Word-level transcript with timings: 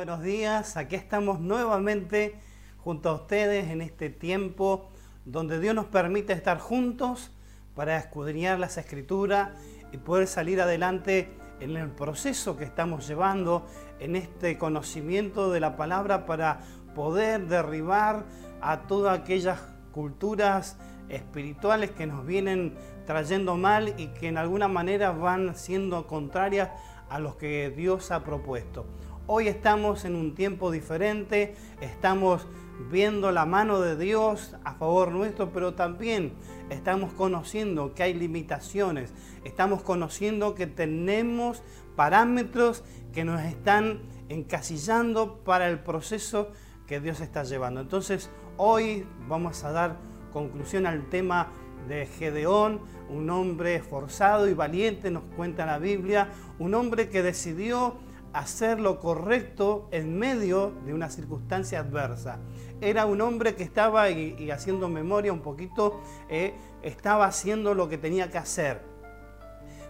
buenos 0.00 0.22
días. 0.22 0.78
Aquí 0.78 0.96
estamos 0.96 1.40
nuevamente 1.40 2.34
junto 2.78 3.10
a 3.10 3.16
ustedes 3.16 3.68
en 3.68 3.82
este 3.82 4.08
tiempo 4.08 4.88
donde 5.26 5.60
Dios 5.60 5.74
nos 5.74 5.84
permite 5.84 6.32
estar 6.32 6.58
juntos 6.58 7.30
para 7.74 7.98
escudriñar 7.98 8.58
las 8.58 8.78
escrituras 8.78 9.50
y 9.92 9.98
poder 9.98 10.26
salir 10.26 10.58
adelante 10.62 11.28
en 11.60 11.76
el 11.76 11.90
proceso 11.90 12.56
que 12.56 12.64
estamos 12.64 13.06
llevando, 13.06 13.66
en 13.98 14.16
este 14.16 14.56
conocimiento 14.56 15.52
de 15.52 15.60
la 15.60 15.76
palabra 15.76 16.24
para 16.24 16.60
poder 16.94 17.46
derribar 17.46 18.24
a 18.62 18.86
todas 18.86 19.18
aquellas 19.18 19.60
culturas 19.92 20.78
espirituales 21.10 21.90
que 21.90 22.06
nos 22.06 22.24
vienen 22.24 22.74
trayendo 23.04 23.58
mal 23.58 23.92
y 23.98 24.06
que 24.06 24.28
en 24.28 24.38
alguna 24.38 24.66
manera 24.66 25.10
van 25.10 25.54
siendo 25.56 26.06
contrarias 26.06 26.70
a 27.10 27.18
los 27.18 27.34
que 27.36 27.68
Dios 27.68 28.12
ha 28.12 28.24
propuesto. 28.24 28.86
Hoy 29.32 29.46
estamos 29.46 30.04
en 30.04 30.16
un 30.16 30.34
tiempo 30.34 30.72
diferente, 30.72 31.54
estamos 31.80 32.48
viendo 32.90 33.30
la 33.30 33.46
mano 33.46 33.80
de 33.80 33.96
Dios 33.96 34.56
a 34.64 34.74
favor 34.74 35.12
nuestro, 35.12 35.52
pero 35.52 35.74
también 35.74 36.32
estamos 36.68 37.12
conociendo 37.12 37.94
que 37.94 38.02
hay 38.02 38.12
limitaciones, 38.12 39.12
estamos 39.44 39.84
conociendo 39.84 40.56
que 40.56 40.66
tenemos 40.66 41.62
parámetros 41.94 42.82
que 43.12 43.22
nos 43.22 43.40
están 43.42 44.00
encasillando 44.28 45.44
para 45.44 45.68
el 45.68 45.78
proceso 45.78 46.50
que 46.88 46.98
Dios 46.98 47.20
está 47.20 47.44
llevando. 47.44 47.80
Entonces, 47.82 48.30
hoy 48.56 49.06
vamos 49.28 49.62
a 49.62 49.70
dar 49.70 49.96
conclusión 50.32 50.86
al 50.86 51.08
tema 51.08 51.52
de 51.86 52.06
Gedeón, 52.06 52.80
un 53.08 53.30
hombre 53.30 53.76
esforzado 53.76 54.48
y 54.48 54.54
valiente, 54.54 55.08
nos 55.12 55.22
cuenta 55.36 55.66
la 55.66 55.78
Biblia, 55.78 56.30
un 56.58 56.74
hombre 56.74 57.08
que 57.08 57.22
decidió 57.22 58.09
hacer 58.32 58.80
lo 58.80 59.00
correcto 59.00 59.88
en 59.90 60.18
medio 60.18 60.72
de 60.84 60.94
una 60.94 61.10
circunstancia 61.10 61.80
adversa. 61.80 62.38
Era 62.80 63.06
un 63.06 63.20
hombre 63.20 63.54
que 63.54 63.62
estaba, 63.62 64.10
y, 64.10 64.50
haciendo 64.50 64.88
memoria 64.88 65.32
un 65.32 65.40
poquito, 65.40 66.00
eh, 66.28 66.54
estaba 66.82 67.26
haciendo 67.26 67.74
lo 67.74 67.88
que 67.88 67.98
tenía 67.98 68.30
que 68.30 68.38
hacer. 68.38 68.82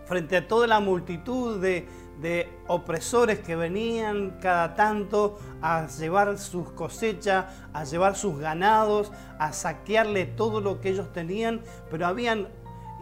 Frente 0.06 0.36
a 0.36 0.48
toda 0.48 0.66
la 0.66 0.80
multitud 0.80 1.60
de, 1.60 1.86
de 2.20 2.48
opresores 2.66 3.38
que 3.38 3.56
venían 3.56 4.38
cada 4.41 4.75
tanto 4.75 5.38
a 5.62 5.86
llevar 5.86 6.36
sus 6.38 6.70
cosechas, 6.72 7.47
a 7.72 7.84
llevar 7.84 8.16
sus 8.16 8.38
ganados, 8.38 9.12
a 9.38 9.52
saquearle 9.52 10.27
todo 10.27 10.60
lo 10.60 10.80
que 10.80 10.91
ellos 10.91 11.12
tenían, 11.12 11.62
pero 11.91 12.06
habían, 12.06 12.48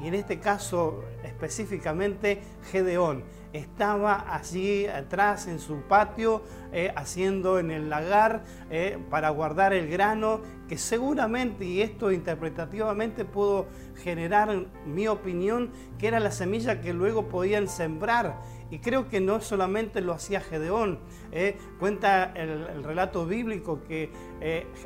y 0.00 0.06
en 0.08 0.14
este 0.14 0.38
caso 0.38 1.02
específicamente 1.24 2.42
Gedeón, 2.70 3.24
estaba 3.52 4.34
allí 4.34 4.86
atrás 4.86 5.46
en 5.46 5.58
su 5.58 5.82
patio 5.82 6.42
eh, 6.72 6.92
haciendo 6.96 7.58
en 7.58 7.70
el 7.70 7.88
lagar 7.88 8.44
eh, 8.70 8.98
para 9.10 9.30
guardar 9.30 9.72
el 9.72 9.88
grano 9.88 10.40
que 10.68 10.76
seguramente, 10.76 11.64
y 11.64 11.80
esto 11.80 12.12
interpretativamente 12.12 13.24
pudo 13.24 13.68
generar 14.02 14.66
mi 14.84 15.08
opinión, 15.08 15.70
que 15.98 16.08
era 16.08 16.20
la 16.20 16.30
semilla 16.30 16.80
que 16.80 16.92
luego 16.92 17.28
podían 17.28 17.68
sembrar. 17.68 18.42
Y 18.70 18.80
creo 18.80 19.08
que 19.08 19.20
no 19.20 19.40
solamente 19.40 20.02
lo 20.02 20.12
hacía 20.12 20.42
Gedeón, 20.42 20.98
eh, 21.32 21.56
cuenta 21.78 22.32
el, 22.34 22.84
relato 22.84 23.24
bíblico 23.24 23.80
que 23.88 24.12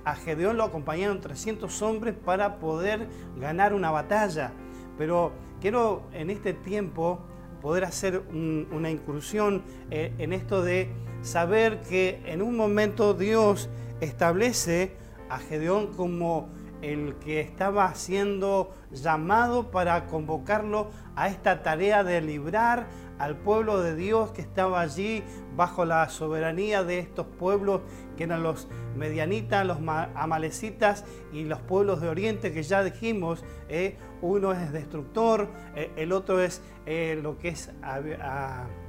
a 0.04 0.14
Gedeón 0.14 0.56
lo 0.56 0.62
acompañaron 0.62 1.20
300 1.20 1.82
hombres 1.82 2.14
para 2.14 2.60
poder 2.60 3.08
ganar 3.36 3.74
una 3.74 3.90
batalla. 3.90 4.52
Pero 4.96 5.32
quiero 5.60 6.04
en 6.12 6.30
este 6.30 6.52
tiempo 6.52 7.26
poder 7.62 7.84
hacer 7.84 8.22
una 8.30 8.90
incursión 8.90 9.62
eh, 9.90 10.12
en 10.18 10.32
esto 10.32 10.62
de 10.62 10.90
saber 11.22 11.80
que 11.80 12.20
en 12.26 12.42
un 12.42 12.56
momento 12.56 13.14
Dios 13.14 13.70
establece 14.00 14.96
a 15.30 15.38
Gedeón 15.38 15.94
como 15.94 16.50
el 16.82 17.14
que 17.16 17.40
estaba 17.40 17.94
siendo 17.94 18.74
llamado 18.90 19.70
para 19.70 20.06
convocarlo 20.06 20.90
a 21.14 21.28
esta 21.28 21.62
tarea 21.62 22.02
de 22.02 22.20
librar 22.20 22.88
al 23.22 23.36
pueblo 23.36 23.80
de 23.80 23.94
Dios 23.94 24.32
que 24.32 24.42
estaba 24.42 24.80
allí 24.80 25.22
bajo 25.54 25.84
la 25.84 26.08
soberanía 26.08 26.82
de 26.82 26.98
estos 26.98 27.24
pueblos 27.24 27.82
que 28.16 28.24
eran 28.24 28.42
los 28.42 28.66
medianitas, 28.96 29.64
los 29.64 29.78
amalecitas 29.78 31.04
y 31.32 31.44
los 31.44 31.60
pueblos 31.60 32.00
de 32.00 32.08
Oriente 32.08 32.52
que 32.52 32.64
ya 32.64 32.82
dijimos, 32.82 33.44
eh, 33.68 33.96
uno 34.22 34.52
es 34.52 34.72
destructor, 34.72 35.48
eh, 35.76 35.92
el 35.94 36.10
otro 36.10 36.40
es 36.40 36.62
eh, 36.84 37.16
lo 37.22 37.38
que 37.38 37.50
es 37.50 37.70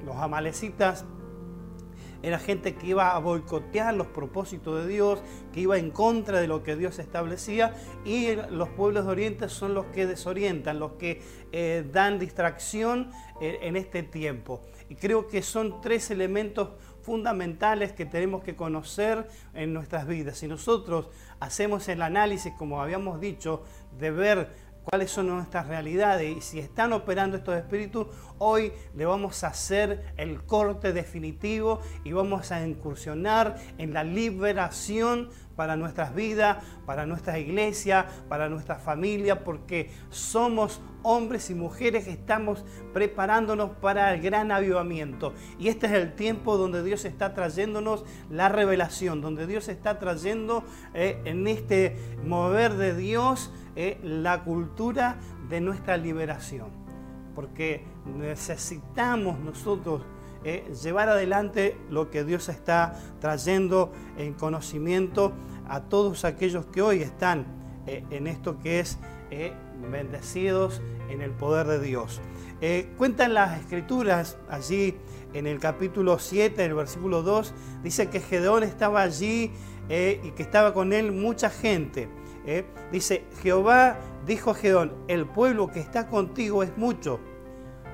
los 0.04 0.16
amalecitas 0.16 1.04
era 2.24 2.38
gente 2.38 2.74
que 2.74 2.86
iba 2.86 3.14
a 3.14 3.18
boicotear 3.18 3.94
los 3.94 4.06
propósitos 4.06 4.82
de 4.82 4.88
Dios, 4.88 5.22
que 5.52 5.60
iba 5.60 5.76
en 5.76 5.90
contra 5.90 6.40
de 6.40 6.48
lo 6.48 6.62
que 6.62 6.74
Dios 6.74 6.98
establecía, 6.98 7.74
y 8.04 8.34
los 8.50 8.70
pueblos 8.70 9.04
de 9.04 9.12
Oriente 9.12 9.48
son 9.50 9.74
los 9.74 9.84
que 9.86 10.06
desorientan, 10.06 10.78
los 10.78 10.92
que 10.92 11.20
eh, 11.52 11.84
dan 11.92 12.18
distracción 12.18 13.10
eh, 13.40 13.58
en 13.62 13.76
este 13.76 14.02
tiempo. 14.02 14.62
Y 14.88 14.94
creo 14.94 15.28
que 15.28 15.42
son 15.42 15.80
tres 15.82 16.10
elementos 16.10 16.70
fundamentales 17.02 17.92
que 17.92 18.06
tenemos 18.06 18.42
que 18.42 18.56
conocer 18.56 19.28
en 19.52 19.74
nuestras 19.74 20.06
vidas. 20.06 20.38
Si 20.38 20.48
nosotros 20.48 21.10
hacemos 21.40 21.86
el 21.88 22.00
análisis, 22.00 22.54
como 22.56 22.80
habíamos 22.80 23.20
dicho, 23.20 23.62
de 23.98 24.10
ver 24.10 24.48
cuáles 24.84 25.10
son 25.10 25.28
nuestras 25.28 25.66
realidades 25.66 26.36
y 26.36 26.40
si 26.40 26.58
están 26.58 26.92
operando 26.92 27.36
estos 27.36 27.56
espíritus, 27.56 28.06
hoy 28.38 28.72
le 28.94 29.06
vamos 29.06 29.42
a 29.42 29.48
hacer 29.48 30.12
el 30.16 30.44
corte 30.44 30.92
definitivo 30.92 31.80
y 32.04 32.12
vamos 32.12 32.52
a 32.52 32.66
incursionar 32.66 33.56
en 33.78 33.92
la 33.94 34.04
liberación 34.04 35.30
para 35.56 35.76
nuestras 35.76 36.14
vidas, 36.14 36.58
para 36.86 37.06
nuestra 37.06 37.38
iglesia, 37.38 38.06
para 38.28 38.48
nuestra 38.48 38.76
familia, 38.76 39.44
porque 39.44 39.90
somos 40.10 40.80
hombres 41.02 41.50
y 41.50 41.54
mujeres 41.54 42.04
que 42.04 42.10
estamos 42.10 42.64
preparándonos 42.92 43.70
para 43.70 44.12
el 44.14 44.20
gran 44.20 44.50
avivamiento. 44.50 45.32
Y 45.58 45.68
este 45.68 45.86
es 45.86 45.92
el 45.92 46.14
tiempo 46.14 46.56
donde 46.56 46.82
Dios 46.82 47.04
está 47.04 47.34
trayéndonos 47.34 48.04
la 48.30 48.48
revelación, 48.48 49.20
donde 49.20 49.46
Dios 49.46 49.68
está 49.68 49.98
trayendo 49.98 50.64
eh, 50.94 51.20
en 51.24 51.46
este 51.46 51.96
mover 52.24 52.74
de 52.74 52.94
Dios 52.94 53.52
eh, 53.76 53.98
la 54.02 54.44
cultura 54.44 55.16
de 55.48 55.60
nuestra 55.60 55.96
liberación. 55.96 56.68
Porque 57.34 57.84
necesitamos 58.06 59.38
nosotros 59.40 60.02
eh, 60.44 60.70
llevar 60.82 61.08
adelante 61.08 61.76
lo 61.90 62.10
que 62.10 62.24
Dios 62.24 62.48
está 62.48 62.94
trayendo 63.20 63.92
en 64.18 64.34
conocimiento 64.34 65.32
a 65.68 65.82
todos 65.84 66.24
aquellos 66.24 66.66
que 66.66 66.82
hoy 66.82 67.02
están 67.02 67.46
eh, 67.86 68.04
en 68.10 68.26
esto 68.26 68.58
que 68.58 68.80
es 68.80 68.98
bendecidos 69.90 70.80
en 71.08 71.20
el 71.20 71.32
poder 71.32 71.66
de 71.66 71.80
Dios. 71.80 72.20
cuentan 72.96 73.34
las 73.34 73.58
escrituras 73.58 74.38
allí 74.48 74.94
en 75.32 75.48
el 75.48 75.58
capítulo 75.58 76.20
7, 76.20 76.64
el 76.64 76.74
versículo 76.74 77.22
2, 77.22 77.52
dice 77.82 78.08
que 78.10 78.20
Gedeón 78.20 78.62
estaba 78.62 79.02
allí 79.02 79.50
y 79.88 80.30
que 80.30 80.42
estaba 80.42 80.72
con 80.72 80.92
él 80.92 81.10
mucha 81.10 81.50
gente. 81.50 82.08
¿eh? 82.46 82.64
Dice, 82.92 83.24
Jehová 83.42 83.98
dijo 84.26 84.50
a 84.50 84.54
Gedeón, 84.54 84.92
el 85.08 85.26
pueblo 85.26 85.68
que 85.68 85.80
está 85.80 86.08
contigo 86.08 86.62
es 86.62 86.76
mucho, 86.76 87.20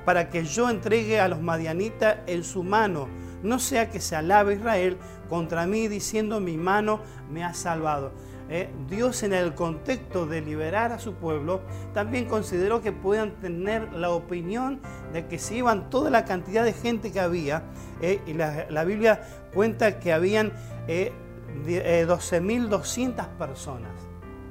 para 0.05 0.31
que 0.31 0.45
yo 0.45 0.71
entregue 0.71 1.19
a 1.21 1.29
los 1.29 1.41
madianitas 1.41 2.19
en 2.27 2.45
su 2.45 2.63
mano, 2.63 3.09
no 3.43 3.59
sea 3.59 3.91
que 3.91 4.01
se 4.01 4.15
alabe 4.17 4.55
Israel 4.55 4.97
contra 5.29 5.67
mí 5.67 5.89
diciendo 5.89 6.41
mi 6.41 6.57
mano 6.57 7.01
me 7.31 7.45
ha 7.45 7.53
salvado. 7.55 8.13
¿eh? 8.49 8.71
Dios 8.89 9.23
en 9.23 9.33
el 9.33 9.55
contexto 9.55 10.27
de 10.27 10.43
liberar 10.43 10.91
a 10.93 10.99
su 10.99 11.15
pueblo, 11.15 11.63
también 11.95 12.27
consideró 12.27 12.83
que 12.83 12.91
puedan 12.93 13.41
tener 13.41 13.93
la 13.93 14.11
opinión 14.11 14.81
de 15.13 15.27
que 15.27 15.39
se 15.39 15.55
iban 15.57 15.89
toda 15.89 16.11
la 16.11 16.25
cantidad 16.25 16.65
de 16.65 16.73
gente 16.73 17.13
que 17.13 17.21
había, 17.21 17.63
¿eh? 18.03 18.21
y 18.27 18.33
la, 18.35 18.85
Biblia 18.85 19.23
cuenta 19.55 20.01
que 20.01 20.13
habían 20.13 20.53
12.200 20.89 23.29
personas 23.39 24.10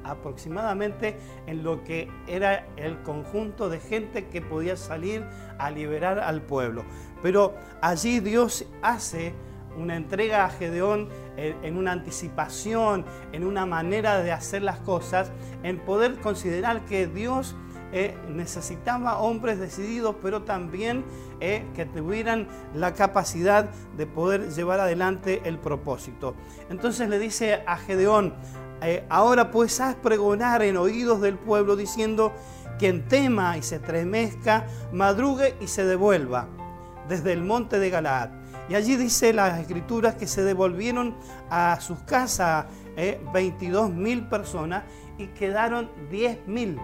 aproximadamente 0.10 1.18
en 1.48 1.64
lo 1.64 1.84
que 1.84 2.10
era 2.28 2.68
el 2.78 3.02
conjunto 3.04 3.70
de 3.70 3.80
gente 3.80 4.28
que 4.28 4.42
podía 4.42 4.76
salir 4.76 5.26
a 5.58 5.72
liberar 5.72 6.20
al 6.20 6.42
pueblo. 6.42 6.84
Pero 7.22 7.56
allí 7.82 8.20
Dios 8.20 8.66
hace 8.82 9.34
una 9.78 9.96
entrega 9.96 10.46
a 10.46 10.50
Gedeón 10.50 11.10
en 11.38 11.78
una 11.78 11.94
anticipación, 11.94 13.06
en 13.32 13.46
una 13.46 13.66
manera 13.66 14.22
de 14.22 14.32
hacer 14.32 14.62
las 14.62 14.80
cosas, 14.80 15.32
en 15.64 15.80
poder 15.80 16.20
considerar 16.20 16.86
que 16.86 17.08
Dios 17.08 17.56
eh, 17.92 18.16
necesitaba 18.30 19.18
hombres 19.18 19.58
decididos, 19.58 20.16
pero 20.22 20.44
también 20.44 21.04
eh, 21.40 21.66
que 21.76 21.86
tuvieran 21.86 22.48
la 22.76 22.94
capacidad 22.94 23.70
de 23.98 24.06
poder 24.06 24.52
llevar 24.52 24.80
adelante 24.80 25.42
el 25.46 25.58
propósito. 25.58 26.36
Entonces 26.70 27.10
le 27.10 27.18
dice 27.18 27.64
a 27.66 27.78
Gedeón, 27.78 28.36
eh, 28.81 29.06
ahora 29.10 29.52
pues 29.52 29.80
haz 29.80 29.96
pregonar 29.96 30.62
en 30.62 30.78
oídos 30.78 31.22
del 31.22 31.38
pueblo 31.38 31.76
diciendo, 31.76 32.34
quien 32.78 33.08
tema 33.08 33.58
y 33.58 33.62
se 33.62 33.80
tremezca, 33.80 34.68
madrugue 34.92 35.56
y 35.60 35.68
se 35.68 35.86
devuelva 35.86 36.48
desde 37.08 37.34
el 37.34 37.44
monte 37.44 37.80
de 37.80 37.90
Galaad. 37.90 38.30
Y 38.70 38.76
allí 38.76 38.96
dice 38.96 39.34
las 39.34 39.60
escrituras 39.60 40.16
que 40.16 40.28
se 40.28 40.44
devolvieron 40.44 41.16
a 41.50 41.80
sus 41.81 42.00
casas 42.00 42.66
22 43.34 43.90
mil 43.90 44.28
personas 44.28 44.84
y 45.18 45.28
quedaron 45.28 45.90
10 46.12 46.48
mil. 46.48 46.80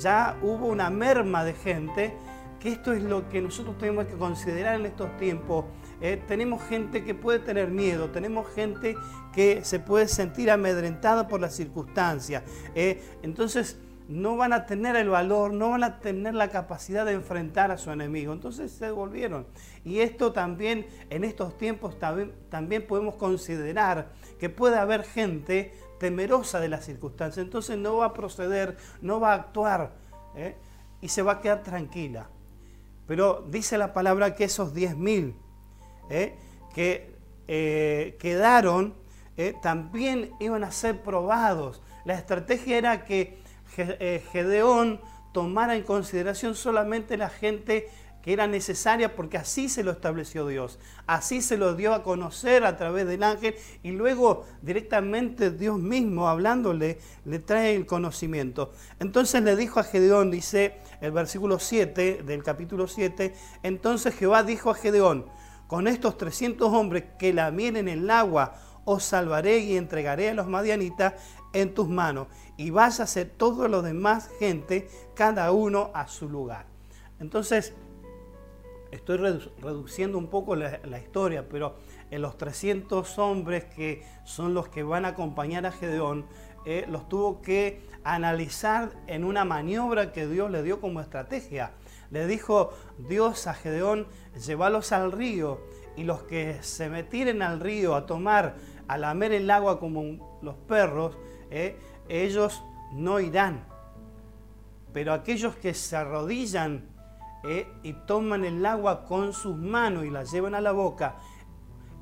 Ya 0.00 0.36
hubo 0.42 0.66
una 0.66 0.90
merma 0.90 1.44
de 1.44 1.54
gente 1.54 2.14
que 2.60 2.70
esto 2.70 2.92
es 2.92 3.02
lo 3.02 3.28
que 3.28 3.40
nosotros 3.40 3.78
tenemos 3.78 4.06
que 4.06 4.14
considerar 4.14 4.74
en 4.76 4.86
estos 4.86 5.16
tiempos. 5.16 5.64
Eh, 6.00 6.22
tenemos 6.28 6.62
gente 6.62 7.04
que 7.04 7.14
puede 7.14 7.38
tener 7.38 7.68
miedo, 7.68 8.10
tenemos 8.10 8.46
gente 8.54 8.96
que 9.32 9.64
se 9.64 9.78
puede 9.80 10.08
sentir 10.08 10.50
amedrentada 10.50 11.28
por 11.28 11.40
las 11.40 11.54
circunstancias. 11.54 12.42
Eh, 12.74 13.02
entonces 13.22 13.78
no 14.08 14.36
van 14.36 14.52
a 14.52 14.66
tener 14.66 14.94
el 14.96 15.08
valor, 15.08 15.52
no 15.52 15.70
van 15.70 15.84
a 15.84 15.98
tener 15.98 16.34
la 16.34 16.48
capacidad 16.48 17.04
de 17.04 17.12
enfrentar 17.12 17.70
a 17.70 17.78
su 17.78 17.90
enemigo. 17.90 18.32
Entonces 18.32 18.70
se 18.72 18.86
devolvieron. 18.86 19.46
Y 19.84 20.00
esto 20.00 20.32
también, 20.32 20.86
en 21.10 21.24
estos 21.24 21.56
tiempos, 21.56 21.98
también, 21.98 22.32
también 22.50 22.86
podemos 22.86 23.14
considerar 23.14 24.12
que 24.38 24.48
puede 24.48 24.78
haber 24.78 25.02
gente 25.02 25.72
temerosa 25.98 26.60
de 26.60 26.68
las 26.68 26.84
circunstancias. 26.84 27.44
Entonces 27.44 27.78
no 27.78 27.96
va 27.96 28.06
a 28.06 28.12
proceder, 28.12 28.76
no 29.00 29.18
va 29.18 29.32
a 29.32 29.36
actuar 29.36 29.92
¿eh? 30.36 30.56
y 31.00 31.08
se 31.08 31.22
va 31.22 31.32
a 31.32 31.40
quedar 31.40 31.62
tranquila. 31.62 32.28
Pero 33.06 33.44
dice 33.48 33.78
la 33.78 33.92
palabra 33.92 34.34
que 34.34 34.44
esos 34.44 34.74
10.000 34.74 35.34
¿eh? 36.10 36.34
que 36.74 37.14
eh, 37.48 38.16
quedaron 38.18 38.94
¿eh? 39.36 39.54
también 39.62 40.32
iban 40.40 40.64
a 40.64 40.72
ser 40.72 41.02
probados. 41.02 41.82
La 42.04 42.14
estrategia 42.14 42.78
era 42.78 43.04
que 43.04 43.38
Gedeón 44.32 45.00
tomara 45.32 45.76
en 45.76 45.82
consideración 45.82 46.54
solamente 46.54 47.16
la 47.16 47.28
gente 47.28 47.88
que 48.26 48.32
era 48.32 48.48
necesaria 48.48 49.14
porque 49.14 49.38
así 49.38 49.68
se 49.68 49.84
lo 49.84 49.92
estableció 49.92 50.48
Dios, 50.48 50.80
así 51.06 51.40
se 51.40 51.56
lo 51.56 51.76
dio 51.76 51.94
a 51.94 52.02
conocer 52.02 52.64
a 52.64 52.76
través 52.76 53.06
del 53.06 53.22
ángel 53.22 53.54
y 53.84 53.92
luego 53.92 54.44
directamente 54.62 55.52
Dios 55.52 55.78
mismo 55.78 56.28
hablándole 56.28 56.98
le 57.24 57.38
trae 57.38 57.76
el 57.76 57.86
conocimiento. 57.86 58.72
Entonces 58.98 59.44
le 59.44 59.54
dijo 59.54 59.78
a 59.78 59.84
Gedeón, 59.84 60.32
dice 60.32 60.74
el 61.00 61.12
versículo 61.12 61.60
7 61.60 62.24
del 62.26 62.42
capítulo 62.42 62.88
7, 62.88 63.32
entonces 63.62 64.12
Jehová 64.16 64.42
dijo 64.42 64.70
a 64.70 64.74
Gedeón, 64.74 65.26
con 65.66 65.88
estos 65.88 66.16
300 66.16 66.72
hombres 66.72 67.04
que 67.18 67.32
la 67.32 67.50
miren 67.50 67.88
en 67.88 68.00
el 68.00 68.10
agua, 68.10 68.54
os 68.84 69.02
salvaré 69.04 69.58
y 69.58 69.76
entregaré 69.76 70.30
a 70.30 70.34
los 70.34 70.46
madianitas 70.46 71.14
en 71.52 71.74
tus 71.74 71.88
manos 71.88 72.28
y 72.56 72.70
vas 72.70 73.00
a 73.00 73.04
hacer 73.04 73.30
todo 73.36 73.68
lo 73.68 73.82
demás 73.82 74.30
gente, 74.38 74.88
cada 75.14 75.50
uno 75.52 75.90
a 75.94 76.06
su 76.06 76.28
lugar. 76.28 76.66
Entonces, 77.18 77.74
estoy 78.90 79.16
reduciendo 79.16 80.18
un 80.18 80.28
poco 80.28 80.54
la, 80.54 80.98
historia, 80.98 81.48
pero 81.48 81.76
en 82.10 82.22
los 82.22 82.36
300 82.36 83.18
hombres 83.18 83.64
que 83.64 84.04
son 84.24 84.54
los 84.54 84.68
que 84.68 84.82
van 84.82 85.04
a 85.04 85.08
acompañar 85.08 85.66
a 85.66 85.72
Gedeón, 85.72 86.26
eh, 86.64 86.84
los 86.88 87.08
tuvo 87.08 87.42
que 87.42 87.80
analizar 88.14 88.92
en 89.06 89.24
una 89.24 89.44
maniobra 89.44 90.12
que 90.12 90.26
Dios 90.26 90.50
le 90.50 90.62
dio 90.62 90.80
como 90.80 91.00
estrategia. 91.00 91.72
Le 92.10 92.26
dijo 92.26 92.72
Dios 92.98 93.46
a 93.46 93.54
Gedeón, 93.54 94.06
llévalos 94.46 94.92
al 94.92 95.10
río 95.10 95.60
y 95.96 96.04
los 96.04 96.22
que 96.22 96.62
se 96.62 96.88
metieren 96.88 97.42
al 97.42 97.58
río 97.58 97.96
a 97.96 98.06
tomar, 98.06 98.54
a 98.86 98.96
lamer 98.96 99.32
el 99.32 99.50
agua 99.50 99.80
como 99.80 100.38
los 100.42 100.54
perros, 100.54 101.18
eh, 101.50 101.76
ellos 102.08 102.62
no 102.92 103.18
irán. 103.18 103.66
Pero 104.92 105.12
aquellos 105.12 105.56
que 105.56 105.74
se 105.74 105.96
arrodillan 105.96 106.88
eh, 107.44 107.66
y 107.82 107.92
toman 107.92 108.44
el 108.44 108.64
agua 108.64 109.04
con 109.04 109.32
sus 109.32 109.56
manos 109.56 110.04
y 110.04 110.10
la 110.10 110.22
llevan 110.22 110.54
a 110.54 110.60
la 110.60 110.72
boca, 110.72 111.16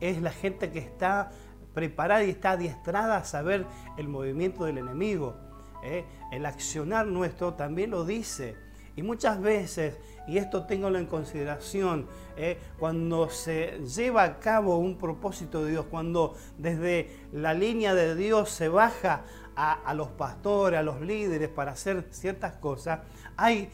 es 0.01 0.21
la 0.21 0.31
gente 0.31 0.71
que 0.71 0.81
está 0.81 1.31
preparada 1.73 2.25
y 2.25 2.31
está 2.31 2.53
adiestrada 2.53 3.17
a 3.17 3.25
saber 3.25 3.67
el 3.97 4.09
movimiento 4.09 4.65
del 4.65 4.79
enemigo. 4.79 5.44
Eh. 5.85 6.05
El 6.33 6.47
accionar 6.47 7.07
nuestro 7.07 7.55
también 7.55 7.91
lo 7.91 8.05
dice. 8.05 8.57
Y 8.97 9.03
muchas 9.03 9.41
veces, 9.41 9.99
y 10.27 10.39
esto 10.39 10.67
tengo 10.67 10.89
en 10.89 11.07
consideración, 11.07 12.07
eh, 12.37 12.59
cuando 12.79 13.29
se 13.29 13.81
lleva 13.81 14.23
a 14.23 14.39
cabo 14.39 14.79
un 14.79 14.97
propósito 14.97 15.65
de 15.65 15.73
Dios, 15.73 15.87
cuando 15.91 16.37
desde 16.59 17.11
la 17.33 17.55
línea 17.55 17.95
de 17.95 18.15
Dios 18.15 18.51
se 18.51 18.69
baja 18.69 19.25
a, 19.57 19.95
los 19.95 20.09
pastores, 20.09 20.79
a 20.81 20.83
los 20.83 21.01
líderes 21.01 21.49
para 21.49 21.73
hacer 21.73 22.07
ciertas 22.11 22.55
cosas, 22.55 23.01
hay 23.37 23.71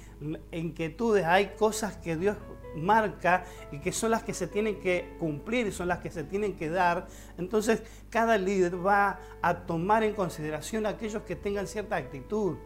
inquietudes, 0.53 1.25
hay 1.25 1.55
cosas 1.59 1.97
que 1.97 2.17
Dios 2.17 2.37
marca 2.77 3.45
y 3.73 3.79
que 3.79 3.93
son 3.93 4.11
las 4.11 4.23
que 4.23 4.35
se 4.35 4.47
tienen 4.47 4.81
que 4.81 5.17
cumplir 5.19 5.67
y 5.67 5.73
son 5.73 5.89
las 5.89 5.99
que 5.99 6.11
se 6.11 6.25
tienen 6.25 6.57
que 6.57 6.69
dar. 6.69 7.07
Entonces 7.39 7.83
cada 8.11 8.39
líder 8.39 8.85
va 8.85 9.19
a 9.43 9.55
tomar 9.67 10.03
en 10.03 10.15
consideración 10.15 10.87
a 10.87 10.91
aquellos 10.91 11.23
que 11.23 11.37
tengan 11.37 11.67
cierta 11.67 11.97
actitud. 11.97 12.57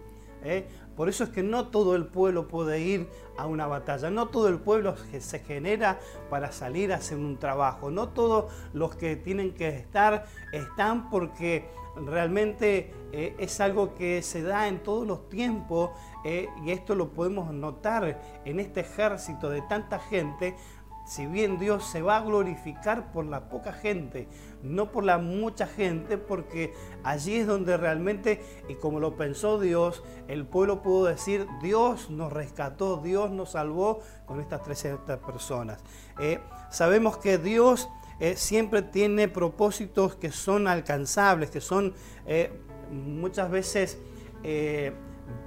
¿eh? 0.44 0.66
Por 0.96 1.08
eso 1.08 1.25
es 1.25 1.31
que 1.31 1.43
no 1.43 1.69
todo 1.69 1.96
el 1.96 2.06
pueblo 2.06 2.49
puede 2.49 2.81
ir 2.81 3.08
a 3.37 3.46
una 3.46 3.67
batalla, 3.67 4.11
no 4.11 4.29
todo 4.29 4.49
el 4.49 4.58
pueblo 4.58 4.94
se 5.19 5.38
genera 5.41 5.99
para 6.31 6.52
salir 6.52 6.93
a 6.93 6.96
hacer 6.96 7.19
un 7.19 7.38
trabajo, 7.38 7.91
no 7.91 8.08
todos 8.08 8.52
los 8.73 8.94
que 8.96 9.17
tienen 9.17 9.55
que 9.55 9.69
estar 9.69 10.26
están 10.52 11.11
porque 11.11 11.69
realmente 11.96 12.93
eh, 13.12 13.37
es 13.38 13.61
algo 13.61 13.94
que 13.94 14.23
se 14.23 14.43
da 14.43 14.69
en 14.69 14.82
todos 14.82 15.06
los 15.06 15.29
tiempos 15.29 15.91
eh, 16.25 16.49
y 16.64 16.70
esto 16.70 16.94
lo 16.94 17.11
podemos 17.11 17.52
notar 17.52 18.20
en 18.44 18.61
este 18.61 18.81
ejército 18.81 19.50
de 19.50 19.62
tanta 19.62 19.99
gente 19.99 20.56
si 21.04 21.26
bien 21.26 21.58
Dios 21.58 21.84
se 21.84 22.00
va 22.00 22.16
a 22.16 22.22
glorificar 22.22 23.12
por 23.12 23.26
la 23.26 23.48
poca 23.48 23.72
gente, 23.72 24.26
no 24.62 24.90
por 24.90 25.04
la 25.04 25.18
mucha 25.18 25.66
gente, 25.66 26.16
porque 26.16 26.72
allí 27.02 27.36
es 27.36 27.46
donde 27.46 27.76
realmente, 27.76 28.40
y 28.68 28.74
como 28.76 29.00
lo 29.00 29.14
pensó 29.16 29.60
Dios, 29.60 30.02
el 30.28 30.46
pueblo 30.46 30.82
pudo 30.82 31.04
decir, 31.04 31.46
Dios 31.62 32.08
nos 32.08 32.32
rescató, 32.32 32.96
Dios 32.96 33.30
nos 33.30 33.50
salvó 33.50 34.00
con 34.24 34.40
estas 34.40 34.62
300 34.62 35.18
personas. 35.18 35.80
Eh, 36.18 36.40
sabemos 36.70 37.18
que 37.18 37.36
Dios 37.36 37.90
eh, 38.18 38.36
siempre 38.36 38.80
tiene 38.80 39.28
propósitos 39.28 40.16
que 40.16 40.32
son 40.32 40.66
alcanzables, 40.66 41.50
que 41.50 41.60
son 41.60 41.92
eh, 42.26 42.50
muchas 42.90 43.50
veces 43.50 43.98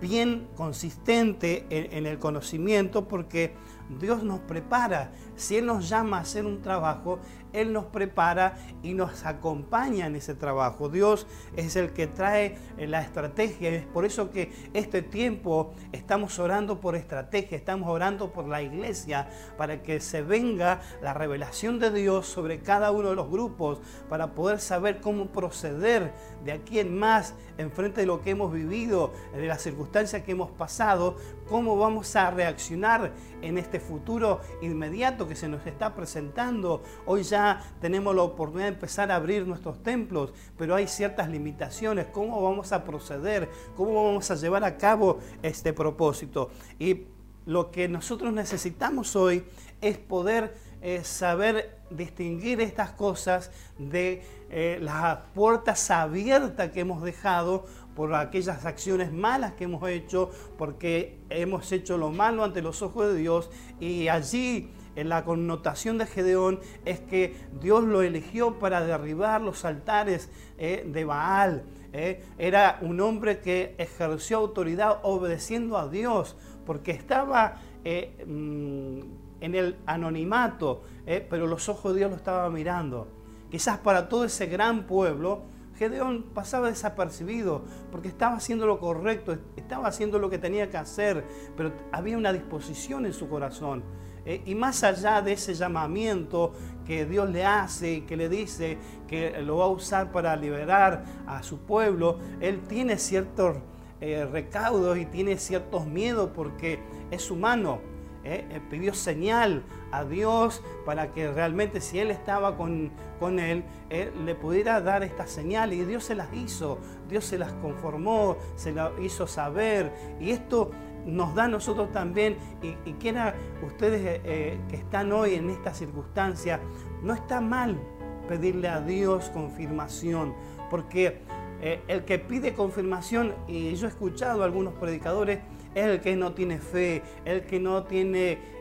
bien 0.02 0.48
consistentes 0.56 1.66
en 1.70 2.08
el 2.08 2.18
conocimiento, 2.18 3.08
porque 3.08 3.54
Dios 4.00 4.24
nos 4.24 4.40
prepara. 4.40 5.12
Si 5.38 5.56
Él 5.56 5.68
nos 5.68 5.88
llama 5.88 6.18
a 6.18 6.22
hacer 6.22 6.46
un 6.46 6.64
trabajo, 6.64 7.20
Él 7.54 7.72
nos 7.72 7.86
prepara 7.86 8.58
y 8.82 8.94
nos 8.96 9.24
acompaña 9.24 10.08
en 10.08 10.16
ese 10.16 10.34
trabajo. 10.34 10.90
Dios 10.90 11.28
es 11.56 11.76
el 11.76 11.94
que 11.94 12.08
trae 12.08 12.58
eh, 12.78 12.88
la 12.88 13.02
estrategia. 13.02 13.70
Es 13.70 13.86
por 13.86 14.04
eso 14.04 14.32
que 14.32 14.52
este 14.74 15.04
tiempo 15.04 15.76
estamos 15.92 16.40
orando 16.40 16.82
por 16.82 16.96
estrategia, 16.96 17.56
estamos 17.56 17.88
orando 17.88 18.34
por 18.34 18.48
la 18.48 18.64
iglesia 18.64 19.30
para 19.58 19.84
que 19.84 20.02
se 20.02 20.24
venga 20.24 20.82
la 21.04 21.14
revelación 21.14 21.78
de 21.78 21.92
Dios 21.92 22.26
sobre 22.26 22.62
cada 22.62 22.90
uno 22.90 23.10
de 23.10 23.16
los 23.16 23.30
grupos, 23.30 23.80
para 24.10 24.34
poder 24.34 24.60
saber 24.60 25.02
cómo 25.02 25.28
proceder 25.28 26.14
de 26.44 26.52
aquí 26.52 26.80
en 26.80 26.98
más 26.98 27.36
en 27.60 27.72
frente 27.72 28.02
de 28.02 28.08
lo 28.08 28.22
que 28.22 28.32
hemos 28.32 28.52
vivido, 28.52 29.14
de 29.34 29.46
las 29.46 29.62
circunstancias 29.62 30.24
que 30.24 30.32
hemos 30.32 30.50
pasado, 30.50 31.18
cómo 31.48 31.78
vamos 31.78 32.16
a 32.16 32.32
reaccionar 32.32 33.14
en 33.42 33.58
este 33.60 33.80
futuro 33.80 34.42
inmediato 34.62 35.27
que 35.28 35.36
se 35.36 35.48
nos 35.48 35.66
está 35.66 35.94
presentando. 35.94 36.84
Hoy 37.06 37.24
ya 37.24 37.62
tenemos 37.82 38.16
la 38.16 38.24
oportunidad 38.24 38.70
de 38.70 38.74
empezar 38.76 39.12
a 39.12 39.16
abrir 39.16 39.46
nuestros 39.46 39.84
templos, 39.84 40.34
pero 40.58 40.76
hay 40.76 40.88
ciertas 40.88 41.30
limitaciones. 41.30 42.08
¿Cómo 42.08 42.42
vamos 42.42 42.72
a 42.72 42.84
proceder? 42.84 43.50
¿Cómo 43.76 44.06
vamos 44.06 44.30
a 44.32 44.36
llevar 44.36 44.64
a 44.64 44.78
cabo 44.78 45.20
este 45.42 45.74
propósito? 45.74 46.50
Y 46.80 47.06
lo 47.46 47.72
que 47.72 47.88
nosotros 47.88 48.34
necesitamos 48.34 49.16
hoy 49.16 49.46
es 49.82 49.98
poder 49.98 50.56
eh, 50.82 51.04
saber 51.04 51.80
distinguir 51.90 52.62
estas 52.62 52.92
cosas 52.92 53.52
de 53.78 54.22
eh, 54.50 54.78
las 54.82 55.20
puertas 55.34 55.90
abiertas 55.90 56.72
que 56.72 56.82
hemos 56.82 57.02
dejado 57.02 57.66
por 57.96 58.14
aquellas 58.14 58.66
acciones 58.66 59.12
malas 59.12 59.54
que 59.54 59.64
hemos 59.64 59.88
hecho, 59.90 60.30
porque 60.58 61.20
hemos 61.30 61.72
hecho 61.72 61.98
lo 61.98 62.12
malo 62.12 62.44
ante 62.44 62.62
los 62.62 62.82
ojos 62.82 63.08
de 63.08 63.16
Dios 63.16 63.50
y 63.80 64.08
allí 64.08 64.72
en 64.98 65.10
la 65.10 65.24
connotación 65.24 66.00
de 66.00 66.08
Gedeón 66.08 66.60
es 66.84 67.00
que 67.00 67.36
Dios 67.62 67.84
lo 67.84 68.02
eligió 68.02 68.58
para 68.58 68.82
derribar 68.82 69.42
los 69.42 69.64
altares 69.64 70.30
eh, 70.58 70.90
de 70.92 71.06
Baal. 71.06 71.64
Eh. 71.94 72.24
Era 72.40 72.80
un 72.82 73.00
hombre 73.00 73.40
que 73.40 73.76
ejerció 73.78 74.38
autoridad 74.38 75.00
obedeciendo 75.04 75.78
a 75.78 75.88
Dios, 75.88 76.36
porque 76.66 76.92
estaba 76.92 77.62
eh, 77.86 78.26
mm, 78.26 79.02
en 79.40 79.56
el 79.56 79.78
anonimato, 79.86 80.82
pero 81.30 81.46
los 81.46 81.70
ojos 81.70 81.94
de 81.94 82.00
Dios 82.00 82.10
lo 82.10 82.18
estaban 82.18 82.52
mirando. 82.52 83.08
Quizás 83.52 83.78
para 83.78 84.10
todo 84.10 84.26
ese 84.26 84.48
gran 84.48 84.88
pueblo, 84.88 85.44
Gedeón 85.78 86.24
pasaba 86.34 86.70
desapercibido 86.70 87.62
porque 87.92 88.08
estaba 88.08 88.36
haciendo 88.36 88.66
lo 88.66 88.80
correcto, 88.80 89.38
estaba 89.56 89.88
haciendo 89.88 90.18
lo 90.18 90.32
que 90.32 90.40
tenía 90.40 90.72
que 90.72 90.78
hacer, 90.78 91.24
pero 91.56 91.72
había 91.92 92.18
una 92.18 92.34
disposición 92.34 93.06
en 93.06 93.14
su 93.14 93.30
corazón. 93.30 93.84
Eh, 94.28 94.42
y 94.46 94.56
más 94.56 94.84
allá 94.84 95.22
de 95.22 95.32
ese 95.32 95.54
llamamiento 95.54 96.52
que 96.86 97.06
Dios 97.06 97.30
le 97.30 97.46
hace, 97.46 98.04
que 98.04 98.18
le 98.18 98.28
dice 98.28 98.78
que 99.08 99.42
lo 99.42 99.58
va 99.58 99.66
a 99.66 99.70
usar 99.70 100.12
para 100.12 100.36
liberar 100.36 101.06
a 101.26 101.42
su 101.44 101.60
pueblo, 101.60 102.20
Él 102.42 102.60
tiene 102.68 102.98
ciertos 102.98 103.56
eh, 104.02 104.28
recaudos 104.30 104.98
y 104.98 105.06
tiene 105.06 105.38
ciertos 105.38 105.88
miedos 105.88 106.30
porque 106.36 106.80
es 107.10 107.32
humano. 107.32 107.80
¿eh? 108.26 108.62
pidió 108.70 108.94
señal 108.94 109.64
a 109.94 110.04
Dios 110.04 110.62
para 110.86 111.14
que 111.14 111.32
realmente 111.32 111.80
si 111.80 112.00
Él 112.00 112.12
estaba 112.12 112.58
con, 112.58 112.92
con 113.22 113.40
él, 113.40 113.64
él, 113.90 114.12
le 114.26 114.36
pudiera 114.36 114.82
dar 114.82 115.04
esta 115.04 115.26
señal 115.26 115.72
y 115.72 115.86
Dios 115.86 116.04
se 116.04 116.16
las 116.16 116.34
hizo, 116.34 116.80
Dios 117.08 117.24
se 117.24 117.38
las 117.38 117.54
conformó, 117.54 118.36
se 118.58 118.74
las 118.74 118.92
hizo 119.02 119.26
saber 119.26 119.94
y 120.20 120.32
esto 120.32 120.72
nos 121.08 121.34
da 121.34 121.46
a 121.46 121.48
nosotros 121.48 121.92
también, 121.92 122.38
y, 122.62 122.94
quiera 122.94 123.34
ustedes 123.66 124.02
eh, 124.02 124.22
eh, 124.26 124.60
que 124.70 124.76
están 124.76 125.12
hoy 125.12 125.36
en 125.36 125.50
esta 125.50 125.74
circunstancia, 125.74 126.60
no 127.02 127.14
está 127.14 127.42
mal 127.42 127.80
pedirle 128.28 128.68
a 128.68 128.82
Dios 128.82 129.30
confirmación, 129.30 130.34
porque 130.70 131.22
eh, 131.62 131.82
el 131.88 132.04
que 132.04 132.20
pide 132.20 132.54
confirmación, 132.54 133.34
y 133.48 133.74
yo 133.76 133.88
he 133.88 133.90
escuchado 133.90 134.42
a 134.42 134.46
algunos 134.46 134.74
predicadores, 134.74 135.40
es 135.74 135.86
el 135.86 136.02
que 136.02 136.16
no 136.16 136.34
tiene 136.34 136.60
fe, 136.60 137.02
el 137.26 137.46
que 137.46 137.60
no 137.60 137.84
tiene 137.84 138.58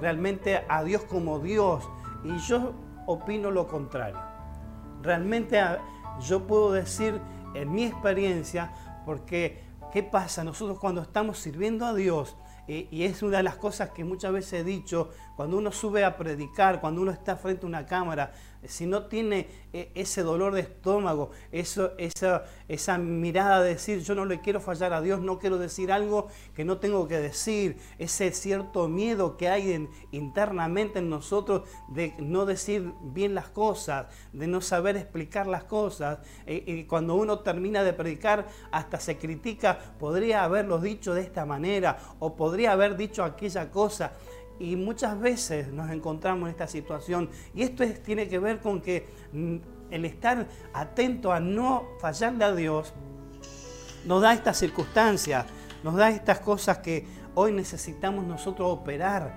realmente 0.00 0.64
a 0.68 0.84
Dios 0.84 1.02
como 1.04 1.38
Dios. 1.38 1.88
Y 2.24 2.36
yo 2.38 2.74
opino 3.06 3.50
lo 3.50 3.66
contrario. 3.68 4.18
Realmente 5.02 5.60
yo 6.20 6.46
puedo 6.46 6.72
decir 6.72 7.20
en 7.54 7.72
mi 7.72 7.84
experiencia, 7.84 8.72
porque 9.06 9.63
¿Qué 9.94 10.02
pasa? 10.02 10.42
Nosotros 10.42 10.80
cuando 10.80 11.02
estamos 11.02 11.38
sirviendo 11.38 11.86
a 11.86 11.94
Dios, 11.94 12.36
eh, 12.66 12.88
y 12.90 13.04
es 13.04 13.22
una 13.22 13.36
de 13.36 13.44
las 13.44 13.54
cosas 13.54 13.90
que 13.90 14.02
muchas 14.02 14.32
veces 14.32 14.54
he 14.54 14.64
dicho, 14.64 15.10
cuando 15.36 15.56
uno 15.56 15.70
sube 15.70 16.04
a 16.04 16.16
predicar, 16.16 16.80
cuando 16.80 17.00
uno 17.00 17.12
está 17.12 17.36
frente 17.36 17.64
a 17.64 17.68
una 17.68 17.86
cámara, 17.86 18.32
si 18.66 18.86
no 18.86 19.06
tiene 19.06 19.48
eh, 19.72 19.90
ese 19.94 20.22
dolor 20.22 20.54
de 20.54 20.60
estómago, 20.60 21.30
eso, 21.52 21.92
esa, 21.98 22.44
esa 22.68 22.98
mirada 22.98 23.62
de 23.62 23.70
decir, 23.70 24.00
yo 24.00 24.14
no 24.14 24.24
le 24.24 24.40
quiero 24.40 24.60
fallar 24.60 24.92
a 24.92 25.00
Dios, 25.00 25.20
no 25.20 25.38
quiero 25.38 25.58
decir 25.58 25.90
algo 25.92 26.28
que 26.54 26.64
no 26.64 26.78
tengo 26.78 27.08
que 27.08 27.18
decir, 27.18 27.76
ese 27.98 28.30
cierto 28.32 28.88
miedo 28.88 29.36
que 29.36 29.48
hay 29.48 29.88
internamente 30.12 31.00
en 31.00 31.10
nosotros 31.10 31.68
de 31.88 32.14
no 32.18 32.46
decir 32.46 32.92
bien 33.02 33.34
las 33.34 33.48
cosas, 33.48 34.06
de 34.32 34.46
no 34.46 34.60
saber 34.60 34.96
explicar 34.96 35.46
las 35.46 35.64
cosas, 35.64 36.18
eh, 36.46 36.62
y 36.66 36.84
cuando 36.84 37.14
uno 37.14 37.40
termina 37.40 37.82
de 37.82 37.92
predicar, 37.92 38.46
hasta 38.70 39.00
se 39.00 39.18
critica, 39.18 39.78
podría 39.98 40.44
haberlo 40.44 40.78
dicho 40.78 41.14
de 41.14 41.22
esta 41.22 41.44
manera, 41.44 41.98
o 42.18 42.36
podría 42.36 42.72
haber 42.72 42.96
dicho 42.96 43.24
aquella 43.24 43.70
cosa. 43.70 44.12
Y 44.58 44.76
muchas 44.76 45.18
veces 45.18 45.72
nos 45.72 45.90
encontramos 45.90 46.48
en 46.48 46.50
esta 46.50 46.68
situación. 46.68 47.28
Y 47.54 47.62
esto 47.62 47.84
tiene 48.04 48.28
que 48.28 48.38
ver 48.38 48.60
con 48.60 48.80
que 48.80 49.06
mm, 49.32 49.56
el 49.90 50.04
estar 50.04 50.46
atento 50.72 51.32
a 51.32 51.40
no 51.40 51.84
fallarle 52.00 52.44
a 52.44 52.54
Dios 52.54 52.94
nos 54.04 54.20
da 54.20 54.34
estas 54.34 54.58
circunstancias, 54.58 55.46
nos 55.82 55.94
da 55.94 56.10
estas 56.10 56.40
cosas 56.40 56.78
que 56.78 57.06
hoy 57.34 57.52
necesitamos 57.52 58.24
nosotros 58.24 58.68
operar. 58.70 59.34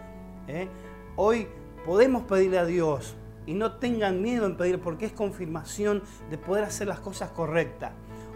¿eh? 0.48 0.68
Hoy 1.16 1.48
podemos 1.86 2.24
pedirle 2.24 2.60
a 2.60 2.66
Dios 2.66 3.16
y 3.46 3.54
no 3.54 3.74
tengan 3.74 4.22
miedo 4.22 4.46
en 4.46 4.58
pedir 4.58 4.80
porque 4.80 5.06
es 5.06 5.14
confirmación 5.14 6.04
de 6.30 6.38
poder 6.38 6.66
hacer 6.66 6.88
las 6.88 7.00
cosas 7.00 7.32
correctas. 7.32 7.92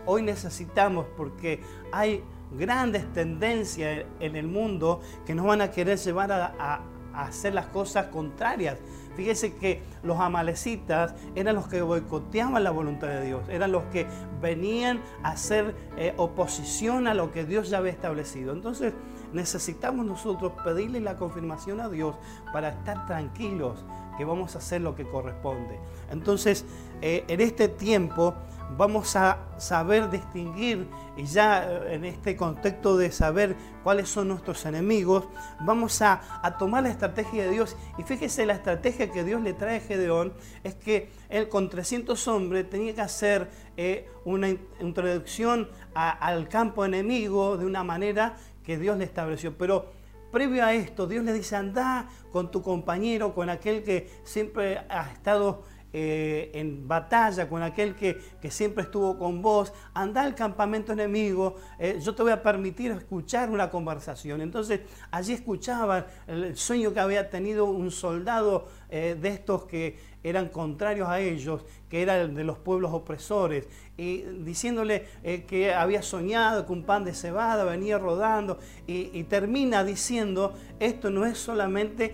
Hoy 0.06 0.24
necesitamos 0.24 1.06
porque 1.16 1.62
hay 1.92 2.24
grandes 2.58 3.12
tendencias 3.14 4.06
en 4.20 4.36
el 4.36 4.48
mundo 4.48 5.02
que 5.26 5.36
nos 5.36 5.46
van 5.46 5.62
a 5.62 5.72
querer 5.72 5.98
llevar 5.98 6.32
a, 6.32 6.82
hacer 7.14 7.54
las 7.54 7.66
cosas 7.68 8.08
contrarias. 8.08 8.78
Fíjese 9.18 9.56
que 9.56 9.82
los 10.02 10.18
amalecitas 10.20 11.14
eran 11.36 11.56
los 11.56 11.68
que 11.68 11.82
boicoteaban 11.82 12.64
la 12.64 12.72
voluntad 12.72 13.10
de 13.10 13.26
Dios, 13.26 13.42
eran 13.50 13.74
los 13.74 13.84
que 13.92 14.08
venían 14.42 15.02
a 15.22 15.32
hacer 15.32 15.76
eh, 15.98 16.14
oposición 16.16 17.08
a 17.08 17.14
lo 17.14 17.34
que 17.34 17.44
Dios 17.44 17.70
ya 17.70 17.80
había 17.80 17.92
establecido. 17.92 18.54
Entonces 18.54 18.94
necesitamos 19.34 20.06
nosotros 20.06 20.54
pedirle 20.64 21.00
la 21.00 21.16
confirmación 21.16 21.80
a 21.82 21.90
Dios 21.90 22.16
para 22.54 22.70
estar 22.70 23.06
tranquilos 23.06 23.86
que 24.18 24.26
vamos 24.26 24.56
a 24.56 24.60
hacer 24.60 24.82
lo 24.82 24.96
que 24.96 25.08
corresponde. 25.08 25.80
Entonces, 26.12 26.66
eh, 27.02 27.24
en 27.28 27.42
este 27.42 27.68
tiempo 27.68 28.36
vamos 28.78 29.16
a 29.16 29.38
saber 29.58 30.10
distinguir, 30.10 30.88
y 31.18 31.26
ya 31.26 31.70
eh, 31.70 31.96
en 31.96 32.06
este 32.06 32.36
contexto 32.36 32.98
de 32.98 33.12
saber 33.12 33.56
cuáles 33.84 34.10
son 34.10 34.30
nuestros 34.30 34.66
enemigos, 34.66 35.26
vamos 35.62 36.02
a, 36.02 36.22
tomar 36.58 36.84
la 36.84 36.90
estrategia 36.90 37.44
de 37.44 37.52
Dios. 37.52 37.76
Y 37.98 38.04
fíjese, 38.04 38.46
la 38.46 38.54
estrategia 38.54 39.12
que 39.12 39.24
Dios 39.24 39.42
le 39.42 39.54
trae 39.54 39.78
a 39.78 39.80
Gedeón 39.82 40.34
es 40.64 40.76
que 40.76 41.10
él 41.30 41.50
con 41.50 41.70
300 41.70 42.28
hombres 42.28 42.70
tenía 42.70 42.94
que 42.94 43.02
hacer 43.02 43.50
eh, 43.78 44.10
una 44.26 44.50
introducción 44.80 45.70
al 45.94 46.48
campo 46.48 46.86
enemigo 46.86 47.58
de 47.58 47.66
una 47.66 47.84
manera 47.84 48.38
que 48.64 48.78
Dios 48.78 48.98
le 48.98 49.04
estableció. 49.04 49.58
Pero 49.58 49.92
previo 50.32 50.64
a 50.64 50.74
esto, 50.74 51.08
Dios 51.08 51.24
le 51.24 51.34
dice, 51.34 51.56
anda 51.56 52.10
con 52.32 52.52
tu 52.52 52.62
compañero, 52.62 53.34
con 53.34 53.50
aquel 53.50 53.84
que 53.84 54.10
siempre 54.24 54.80
ha 54.90 55.12
estado 55.12 55.64
eh, 55.94 56.52
en 56.54 56.88
batalla 56.88 57.50
con 57.50 57.64
aquel 57.64 57.96
que, 57.96 58.22
siempre 58.50 58.84
estuvo 58.84 59.18
con 59.18 59.42
vos, 59.42 59.74
anda 59.94 60.22
al 60.22 60.36
campamento 60.36 60.94
enemigo, 60.94 61.56
eh, 61.80 62.00
yo 62.02 62.16
te 62.16 62.24
voy 62.24 62.32
a 62.32 62.42
permitir 62.42 62.92
escuchar 62.92 63.50
una 63.50 63.70
conversación. 63.70 64.42
Entonces 64.42 64.82
allí 65.12 65.34
escuchaban 65.34 66.06
el 66.28 66.56
sueño 66.56 66.94
que 66.94 67.02
había 67.02 67.30
tenido 67.30 67.66
un 67.66 67.92
soldado 67.92 68.70
eh, 68.90 69.18
de 69.20 69.30
estos 69.30 69.66
que 69.66 70.12
eran 70.24 70.48
contrarios 70.48 71.10
a 71.10 71.20
ellos, 71.20 71.66
que 71.90 72.04
era 72.04 72.22
el 72.22 72.36
de 72.36 72.46
los 72.46 72.58
pueblos 72.58 72.94
opresores, 72.94 73.68
y 73.98 74.22
diciéndole 74.22 75.08
que 75.48 75.74
había 75.74 76.04
soñado 76.04 76.68
que 76.68 76.72
un 76.72 76.84
pan 76.84 77.04
de 77.04 77.16
cebada 77.16 77.64
venía 77.64 77.98
rodando, 77.98 78.60
y, 78.86 79.10
y 79.14 79.24
termina 79.24 79.84
diciendo, 79.84 80.54
esto 80.80 81.10
no 81.10 81.26
es 81.26 81.40
solamente 81.40 82.14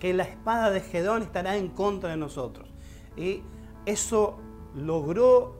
que 0.00 0.12
la 0.12 0.24
espada 0.24 0.72
de 0.72 0.80
Gedón 0.80 1.22
estará 1.22 1.56
en 1.56 1.68
contra 1.68 2.10
de 2.10 2.16
nosotros 2.16 2.75
y 3.16 3.42
eso 3.86 4.38
logró 4.74 5.56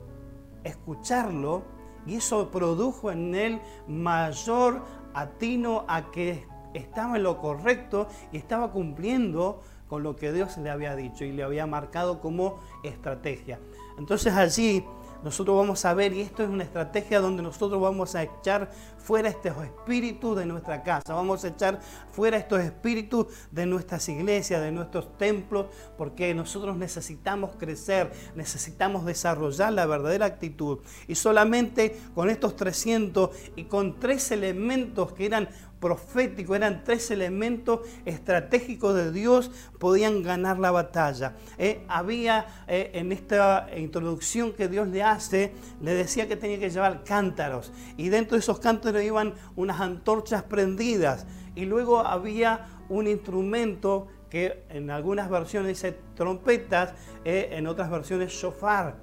escucharlo 0.63 1.63
y 2.05 2.15
eso 2.15 2.49
produjo 2.51 3.11
en 3.11 3.35
él 3.35 3.61
mayor 3.87 4.83
atino 5.13 5.85
a 5.87 6.11
que 6.11 6.47
estaba 6.73 7.17
en 7.17 7.23
lo 7.23 7.39
correcto 7.39 8.07
y 8.31 8.37
estaba 8.37 8.71
cumpliendo 8.71 9.61
con 9.87 10.03
lo 10.03 10.15
que 10.15 10.31
Dios 10.31 10.57
le 10.57 10.69
había 10.69 10.95
dicho 10.95 11.25
y 11.25 11.31
le 11.31 11.43
había 11.43 11.65
marcado 11.65 12.19
como 12.19 12.59
estrategia. 12.83 13.59
Entonces 13.97 14.33
allí 14.33 14.85
nosotros 15.23 15.57
vamos 15.57 15.83
a 15.85 15.93
ver, 15.93 16.13
y 16.13 16.21
esto 16.21 16.43
es 16.43 16.49
una 16.49 16.63
estrategia 16.63 17.19
donde 17.19 17.43
nosotros 17.43 17.81
vamos 17.81 18.15
a 18.15 18.23
echar 18.23 18.69
fuera 18.97 19.29
estos 19.29 19.53
espíritus 19.63 20.37
de 20.37 20.45
nuestra 20.45 20.83
casa, 20.83 21.13
vamos 21.13 21.43
a 21.45 21.47
echar 21.47 21.79
fuera 22.11 22.37
estos 22.37 22.59
espíritus 22.59 23.27
de 23.51 23.65
nuestras 23.65 24.07
iglesias, 24.09 24.61
de 24.61 24.71
nuestros 24.71 25.17
templos, 25.17 25.67
porque 25.97 26.33
nosotros 26.33 26.77
necesitamos 26.77 27.51
crecer, 27.57 28.11
necesitamos 28.35 29.05
desarrollar 29.05 29.73
la 29.73 29.85
verdadera 29.85 30.25
actitud. 30.25 30.79
Y 31.07 31.15
solamente 31.15 31.97
con 32.13 32.29
estos 32.29 32.55
300 32.55 33.29
y 33.55 33.63
con 33.65 33.99
tres 33.99 34.31
elementos 34.31 35.13
que 35.13 35.25
eran 35.25 35.49
profético, 35.79 36.55
eran 36.55 36.83
tres 36.83 37.11
elementos 37.11 37.81
estratégicos 38.05 38.95
de 38.95 39.11
Dios, 39.11 39.51
podían 39.79 40.23
ganar 40.23 40.59
la 40.59 40.71
batalla. 40.71 41.35
Eh, 41.57 41.83
había 41.87 42.47
eh, 42.67 42.91
en 42.93 43.11
esta 43.11 43.67
introducción 43.75 44.53
que 44.53 44.67
Dios 44.67 44.87
le 44.87 45.03
hace, 45.03 45.53
le 45.81 45.93
decía 45.93 46.27
que 46.27 46.35
tenía 46.35 46.59
que 46.59 46.69
llevar 46.69 47.03
cántaros 47.03 47.71
y 47.95 48.09
dentro 48.09 48.35
de 48.35 48.39
esos 48.39 48.59
cántaros 48.59 49.03
iban 49.03 49.33
unas 49.55 49.79
antorchas 49.79 50.43
prendidas 50.43 51.25
y 51.55 51.65
luego 51.65 51.99
había 51.99 52.67
un 52.89 53.07
instrumento 53.07 54.07
que 54.29 54.63
en 54.69 54.89
algunas 54.89 55.29
versiones 55.29 55.69
dice 55.69 55.97
trompetas, 56.15 56.93
eh, 57.23 57.49
en 57.51 57.67
otras 57.67 57.89
versiones 57.89 58.31
shofar. 58.31 58.95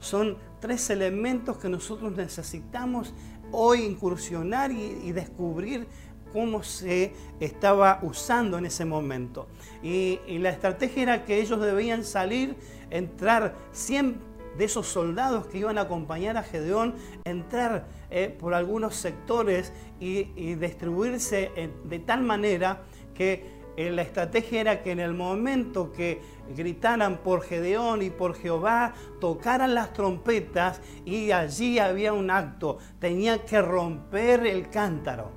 son 0.00 0.36
tres 0.60 0.90
elementos 0.90 1.58
que 1.58 1.68
nosotros 1.68 2.12
necesitamos 2.16 3.14
hoy 3.54 3.82
incursionar 3.82 4.72
y, 4.72 5.12
descubrir 5.12 5.86
cómo 6.32 6.62
se 6.62 7.12
estaba 7.40 8.00
usando 8.02 8.58
en 8.58 8.66
ese 8.66 8.84
momento. 8.84 9.46
Y, 9.82 10.18
la 10.38 10.50
estrategia 10.50 11.02
era 11.02 11.24
que 11.24 11.40
ellos 11.40 11.60
debían 11.60 12.04
salir, 12.04 12.56
entrar 12.90 13.54
100 13.72 14.34
de 14.58 14.64
esos 14.64 14.86
soldados 14.86 15.46
que 15.46 15.58
iban 15.58 15.78
a 15.78 15.82
acompañar 15.82 16.36
a 16.36 16.42
Gedeón, 16.42 16.94
entrar 17.24 17.86
eh, 18.10 18.34
por 18.38 18.54
algunos 18.54 18.94
sectores 18.94 19.72
y, 20.00 20.54
distribuirse 20.54 21.50
de 21.84 21.98
tal 21.98 22.22
manera 22.22 22.82
que 23.14 23.32
eh, 23.34 23.53
la 23.76 24.02
estrategia 24.02 24.60
era 24.60 24.82
que 24.82 24.92
en 24.92 25.00
el 25.00 25.14
momento 25.14 25.92
que 25.92 26.20
gritaran 26.54 27.18
por 27.18 27.42
Gedeón 27.42 28.02
y 28.02 28.10
por 28.10 28.34
Jehová, 28.34 28.94
tocaran 29.20 29.74
las 29.74 29.92
trompetas 29.92 30.80
y 31.04 31.32
allí 31.32 31.78
había 31.78 32.12
un 32.12 32.30
acto, 32.30 32.78
tenían 32.98 33.40
que 33.40 33.60
romper 33.60 34.46
el 34.46 34.68
cántaro. 34.70 35.32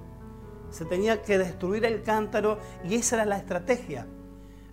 se 0.70 0.84
tenía 0.84 1.22
que 1.22 1.38
destruir 1.38 1.86
el 1.86 2.04
cántaro 2.04 2.60
y 2.84 2.96
esa 2.96 3.16
era 3.16 3.26
la 3.26 3.38
estrategia. 3.38 4.06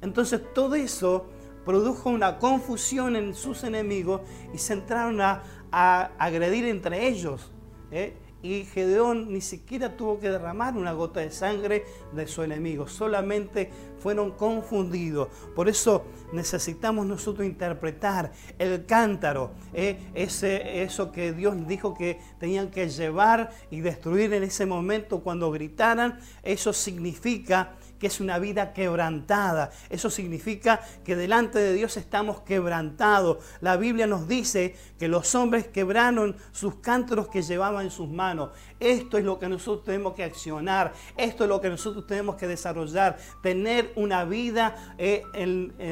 Entonces 0.03 0.43
todo 0.53 0.75
eso 0.75 1.27
produjo 1.65 2.11
una 2.11 2.39
confusión 2.39 3.17
en 3.17 3.35
sus 3.35 3.65
enemigos 3.65 4.21
y 4.53 4.59
se 4.59 4.75
entraron 4.75 5.21
a, 5.21 5.43
agredir 5.71 6.67
entre 6.67 7.09
ellos. 7.09 7.51
¿eh? 7.91 8.15
Y 8.45 8.65
Gedeón 8.67 9.33
ni 9.33 9.41
siquiera 9.41 9.97
tuvo 9.97 10.21
que 10.21 10.29
derramar 10.29 10.77
una 10.77 10.93
gota 10.93 11.21
de 11.21 11.31
sangre 11.31 11.87
de 12.13 12.27
su 12.27 12.43
enemigo, 12.43 12.87
solamente 12.87 13.71
fueron 13.99 14.33
confundidos. 14.33 15.29
Por 15.57 15.67
eso 15.67 16.05
necesitamos 16.31 17.07
nosotros 17.07 17.47
interpretar 17.47 18.33
el 18.59 18.85
cántaro, 18.85 19.53
¿eh? 19.73 19.99
ese, 20.13 20.83
eso 20.83 21.11
que 21.11 21.33
Dios 21.33 21.57
dijo 21.67 21.95
que 21.95 22.21
tenían 22.39 22.71
que 22.71 22.91
llevar 22.91 23.51
y 23.71 23.81
destruir 23.81 24.35
en 24.35 24.43
ese 24.43 24.67
momento 24.67 25.21
cuando 25.21 25.51
gritaran, 25.51 26.21
eso 26.43 26.75
significa 26.75 27.77
que 27.99 28.09
es 28.09 28.21
una 28.21 28.39
vida 28.39 28.73
quebrantada. 28.73 29.71
Eso 29.91 30.11
significa 30.11 30.81
que 31.05 31.17
delante 31.17 31.59
de 31.59 31.73
Dios 31.73 31.97
estamos 31.97 32.41
quebrantados. 32.41 33.39
La 33.61 33.77
Biblia 33.77 34.07
nos 34.07 34.29
dice 34.29 34.75
que 34.99 35.09
los 35.09 35.35
hombres 35.35 35.69
quebraron 35.69 36.37
sus 36.53 36.77
cántaros 36.77 37.29
que 37.29 37.43
llevaban 37.43 37.85
en 37.85 37.91
sus 37.91 38.09
manos. 38.09 38.51
Esto 38.81 39.19
es 39.19 39.25
lo 39.25 39.39
que 39.39 39.49
nosotros 39.49 39.85
tenemos 39.85 40.15
que 40.15 40.25
accionar. 40.25 40.93
Esto 41.17 41.45
es 41.45 41.49
lo 41.49 41.61
que 41.61 41.71
nosotros 41.71 42.07
tenemos 42.07 42.37
que 42.37 42.47
desarrollar. 42.47 43.19
Tener 43.43 43.93
una 43.97 44.25
vida 44.25 44.95
eh, 44.99 45.23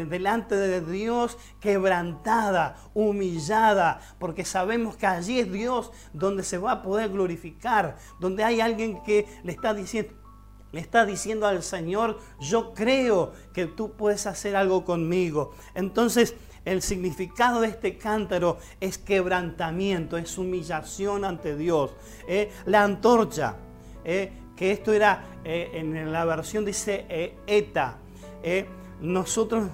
delante 0.09 0.57
de 0.57 0.81
Dios 0.81 1.39
quebrantada, 1.61 2.77
humillada, 2.95 4.01
porque 4.19 4.45
sabemos 4.45 4.97
que 4.97 5.07
allí 5.07 5.41
es 5.41 5.53
Dios 5.53 5.93
donde 6.13 6.43
se 6.43 6.59
va 6.59 6.73
a 6.73 6.83
poder 6.83 7.11
glorificar, 7.11 7.97
donde 8.21 8.45
hay 8.45 8.61
alguien 8.61 9.03
que 9.03 9.27
le 9.43 9.53
está 9.53 9.75
diciendo, 9.75 10.13
le 10.73 10.81
está 10.81 11.05
diciendo 11.05 11.47
al 11.47 11.63
Señor, 11.63 12.19
yo 12.41 12.75
creo 12.75 13.33
que 13.53 13.67
tú 13.67 13.93
puedes 13.93 14.27
hacer 14.27 14.57
algo 14.57 14.85
conmigo. 14.85 15.53
Entonces, 15.75 16.35
el 16.65 16.81
significado 16.83 17.61
de 17.61 17.69
este 17.69 17.99
cántaro 17.99 18.59
es 18.81 18.99
quebrantamiento, 18.99 20.17
es 20.17 20.39
humillación 20.39 21.25
ante 21.25 21.57
Dios. 21.57 21.93
Eh, 22.27 22.51
la 22.67 22.85
antorcha, 22.85 23.57
eh, 24.05 24.33
que 24.57 24.71
esto 24.71 24.93
era, 24.93 25.25
eh, 25.45 25.71
en 25.75 26.13
la 26.13 26.25
versión 26.25 26.65
dice 26.65 27.37
eta. 27.47 27.99
nosotros 29.01 29.69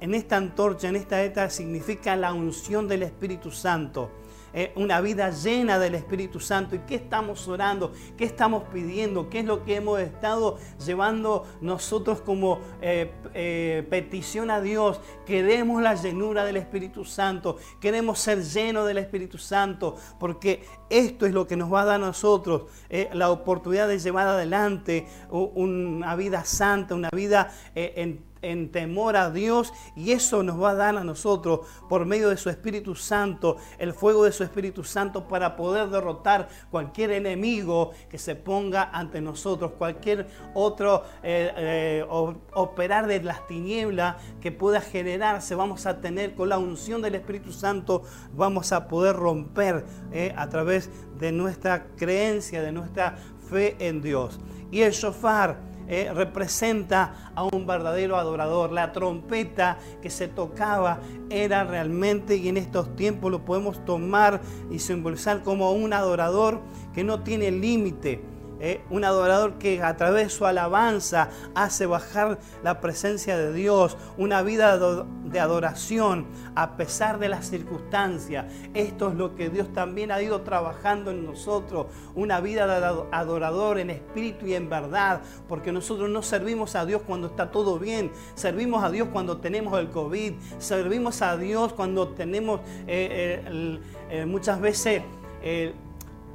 en 0.00 0.14
esta 0.14 0.36
antorcha, 0.36 0.88
en 0.88 0.96
esta 0.96 1.22
eta, 1.22 1.48
significa 1.48 2.16
la 2.16 2.32
unción 2.32 2.88
del 2.88 3.04
Espíritu 3.04 3.50
Santo. 3.50 4.10
Eh, 4.56 4.72
una 4.76 5.00
vida 5.00 5.30
llena 5.30 5.80
del 5.80 5.96
Espíritu 5.96 6.38
Santo. 6.38 6.76
¿Y 6.76 6.78
qué 6.80 6.94
estamos 6.94 7.48
orando? 7.48 7.92
¿Qué 8.16 8.24
estamos 8.24 8.62
pidiendo? 8.72 9.28
¿Qué 9.28 9.40
es 9.40 9.44
lo 9.44 9.64
que 9.64 9.74
hemos 9.74 9.98
estado 9.98 10.58
llevando 10.86 11.44
nosotros 11.60 12.20
como 12.20 12.60
eh, 12.80 13.10
eh, 13.34 13.84
petición 13.90 14.52
a 14.52 14.60
Dios? 14.60 15.00
Queremos 15.26 15.82
la 15.82 15.96
llenura 15.96 16.44
del 16.44 16.56
Espíritu 16.56 17.04
Santo. 17.04 17.56
Queremos 17.80 18.20
ser 18.20 18.44
llenos 18.44 18.86
del 18.86 18.98
Espíritu 18.98 19.38
Santo. 19.38 19.96
Porque 20.20 20.64
esto 20.88 21.26
es 21.26 21.32
lo 21.32 21.48
que 21.48 21.56
nos 21.56 21.72
va 21.72 21.82
a 21.82 21.84
dar 21.86 21.96
a 21.96 22.06
nosotros 22.06 22.70
la 23.12 23.30
oportunidad 23.30 23.88
de 23.88 23.98
llevar 23.98 24.28
adelante 24.28 25.06
una 25.30 26.14
vida 26.14 26.44
santa, 26.44 26.94
una 26.94 27.10
vida 27.12 27.52
en 27.74 28.22
en 28.44 28.70
temor 28.70 29.16
a 29.16 29.30
Dios 29.30 29.72
y 29.96 30.12
eso 30.12 30.42
nos 30.42 30.60
va 30.60 30.70
a 30.70 30.74
dar 30.74 30.96
a 30.96 31.04
nosotros 31.04 31.60
por 31.88 32.06
medio 32.06 32.28
de 32.28 32.36
su 32.36 32.50
Espíritu 32.50 32.94
Santo, 32.94 33.56
el 33.78 33.92
fuego 33.92 34.24
de 34.24 34.32
su 34.32 34.44
Espíritu 34.44 34.84
Santo 34.84 35.26
para 35.28 35.56
poder 35.56 35.88
derrotar 35.88 36.48
cualquier 36.70 37.12
enemigo 37.12 37.90
que 38.08 38.18
se 38.18 38.34
ponga 38.34 38.90
ante 38.92 39.20
nosotros, 39.20 39.72
cualquier 39.78 40.26
otro 40.54 41.02
eh, 41.22 41.52
eh, 41.56 42.06
operar 42.08 43.06
de 43.06 43.22
las 43.22 43.46
tinieblas 43.46 44.16
que 44.40 44.52
pueda 44.52 44.80
generarse, 44.80 45.54
vamos 45.54 45.86
a 45.86 46.00
tener 46.00 46.34
con 46.34 46.48
la 46.48 46.58
unción 46.58 47.02
del 47.02 47.14
Espíritu 47.14 47.52
Santo, 47.52 48.02
vamos 48.34 48.72
a 48.72 48.88
poder 48.88 49.16
romper 49.16 49.84
eh, 50.12 50.34
a 50.36 50.48
través 50.48 50.90
de 51.18 51.32
nuestra 51.32 51.86
creencia, 51.96 52.62
de 52.62 52.72
nuestra 52.72 53.16
fe 53.48 53.76
en 53.78 54.02
Dios. 54.02 54.40
Y 54.70 54.80
el 54.82 54.92
shofar 54.92 55.73
eh, 55.88 56.10
representa 56.14 57.32
a 57.34 57.44
un 57.44 57.66
verdadero 57.66 58.16
adorador. 58.16 58.72
La 58.72 58.92
trompeta 58.92 59.78
que 60.02 60.10
se 60.10 60.28
tocaba 60.28 61.00
era 61.30 61.64
realmente, 61.64 62.36
y 62.36 62.48
en 62.48 62.56
estos 62.56 62.94
tiempos 62.96 63.30
lo 63.30 63.44
podemos 63.44 63.84
tomar 63.84 64.40
y 64.70 64.78
simbolizar 64.78 65.42
como 65.42 65.72
un 65.72 65.92
adorador 65.92 66.60
que 66.94 67.04
no 67.04 67.22
tiene 67.22 67.50
límite 67.50 68.33
¿eh? 68.60 68.82
un 68.90 69.04
adorador 69.04 69.58
que 69.58 69.82
a 69.82 69.96
través 69.96 70.24
de 70.24 70.30
su 70.30 70.46
alabanza 70.46 71.28
hace 71.54 71.86
bajar 71.86 72.38
la 72.62 72.80
presencia 72.80 73.36
de 73.36 73.52
Dios, 73.52 73.96
una 74.16 74.42
vida 74.42 74.78
de 74.78 75.40
adoración 75.40 76.26
a 76.54 76.76
pesar 76.76 77.18
de 77.18 77.28
las 77.28 77.46
circunstancias. 77.48 78.46
Esto 78.74 79.08
es 79.08 79.14
lo 79.14 79.34
que 79.34 79.50
Dios 79.50 79.72
también 79.72 80.10
ha 80.10 80.22
ido 80.22 80.42
trabajando 80.42 81.10
en 81.10 81.26
nosotros, 81.26 81.86
una 82.14 82.40
vida 82.40 82.66
de 82.66 83.06
adorador 83.12 83.78
en 83.78 83.90
espíritu 83.90 84.46
y 84.46 84.54
en 84.54 84.68
verdad, 84.68 85.20
porque 85.48 85.72
nosotros 85.72 86.08
no 86.08 86.22
servimos 86.22 86.74
a 86.76 86.86
Dios 86.86 87.02
cuando 87.06 87.28
está 87.28 87.50
todo 87.50 87.78
bien, 87.78 88.10
servimos 88.34 88.84
a 88.84 88.90
Dios 88.90 89.08
cuando 89.12 89.38
tenemos 89.38 89.78
el 89.78 89.90
COVID, 89.90 90.34
servimos 90.58 91.22
a 91.22 91.36
Dios 91.36 91.72
cuando 91.72 92.08
tenemos 92.08 92.60
eh, 92.86 93.80
eh, 94.10 94.26
muchas 94.26 94.60
veces 94.60 95.02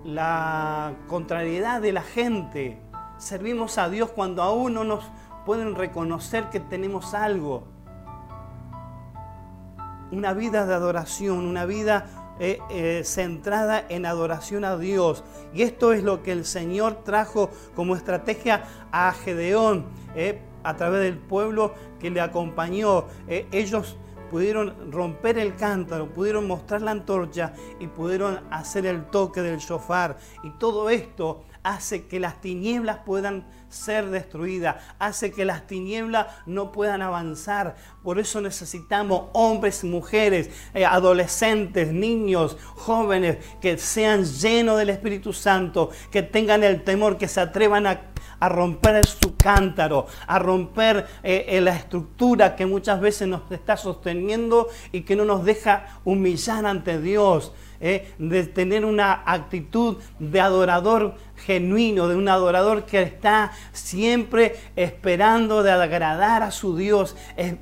la 0.03 0.93
contrariedad 1.07 1.81
de 1.81 1.91
la 1.91 2.01
gente. 2.01 2.81
Servimos 3.17 3.77
a 3.77 3.89
Dios 3.89 4.11
cuando 4.11 4.41
aún 4.43 4.73
no 4.73 4.83
nos 4.83 5.03
pueden 5.45 5.75
reconocer 5.75 6.49
que 6.49 6.59
tenemos 6.59 7.13
algo. 7.13 7.63
Una 10.11 10.33
vida 10.33 10.65
de 10.65 10.73
adoración, 10.73 11.45
una 11.45 11.65
vida 11.65 12.05
eh, 12.39 12.59
eh, 12.69 13.01
centrada 13.03 13.85
en 13.89 14.05
adoración 14.05 14.63
a 14.63 14.77
Dios. 14.77 15.23
Y 15.53 15.63
esto 15.63 15.91
es 15.91 16.03
lo 16.03 16.23
que 16.23 16.31
el 16.31 16.45
Señor 16.45 17.03
trajo 17.03 17.49
como 17.75 17.95
estrategia 17.95 18.63
a 18.91 19.11
Gedeón 19.11 19.85
eh, 20.15 20.41
a 20.63 20.77
través 20.77 21.01
del 21.01 21.17
pueblo 21.17 21.73
que 21.99 22.09
le 22.09 22.21
acompañó. 22.21 23.05
ellos 23.27 23.97
pudieron 24.29 24.91
romper 24.91 25.37
el 25.37 25.55
cántaro, 25.55 26.13
pudieron 26.13 26.47
mostrar 26.47 26.81
la 26.81 26.91
antorcha 26.91 27.53
y 27.79 27.87
pudieron 27.87 28.39
hacer 28.51 28.85
el 28.85 29.05
toque 29.05 29.41
del 29.41 29.59
shofar. 29.59 30.17
Y 30.43 30.51
todo 30.51 30.89
esto 30.89 31.43
hace 31.63 32.07
que 32.07 32.19
las 32.19 32.41
tinieblas 32.41 32.99
puedan 33.05 33.45
ser 33.69 34.09
destruidas, 34.09 34.77
hace 34.99 35.31
que 35.31 35.45
las 35.45 35.67
tinieblas 35.67 36.27
no 36.45 36.71
puedan 36.71 37.01
avanzar. 37.01 37.75
Por 38.03 38.19
eso 38.19 38.41
necesitamos 38.41 39.29
hombres 39.33 39.83
y 39.83 39.87
mujeres, 39.87 40.49
eh, 40.73 40.85
adolescentes, 40.85 41.91
niños, 41.91 42.57
jóvenes, 42.75 43.37
que 43.61 43.77
sean 43.77 44.25
llenos 44.25 44.77
del 44.77 44.89
Espíritu 44.89 45.33
Santo, 45.33 45.91
que 46.11 46.23
tengan 46.23 46.63
el 46.63 46.83
temor, 46.83 47.17
que 47.17 47.27
se 47.27 47.41
atrevan 47.41 47.87
a 47.87 48.09
a 48.39 48.49
romper 48.49 49.05
su 49.05 49.35
cántaro, 49.35 50.07
a 50.27 50.39
romper 50.39 51.07
eh, 51.23 51.45
eh, 51.49 51.61
la 51.61 51.75
estructura 51.75 52.55
que 52.55 52.65
muchas 52.65 53.01
veces 53.01 53.27
nos 53.27 53.51
está 53.51 53.77
sosteniendo 53.77 54.67
y 54.91 55.01
que 55.01 55.15
no 55.15 55.25
nos 55.25 55.43
deja 55.43 55.99
humillar 56.05 56.65
ante 56.65 57.01
Dios. 57.01 57.51
Eh, 57.81 58.11
de 58.17 58.43
tener 58.43 58.83
una 58.83 59.23
actitud 59.25 59.97
de 60.19 60.41
adorador 60.41 61.15
genuino, 61.45 62.09
de 62.09 62.15
un 62.15 62.27
adorador 62.27 62.85
que 62.85 63.01
está 63.01 63.51
siempre 63.71 64.55
esperando 64.75 65.63
de 65.63 65.71
agradar 65.71 66.43
a 66.43 66.51
su 66.51 66.75
Dios, 66.75 67.15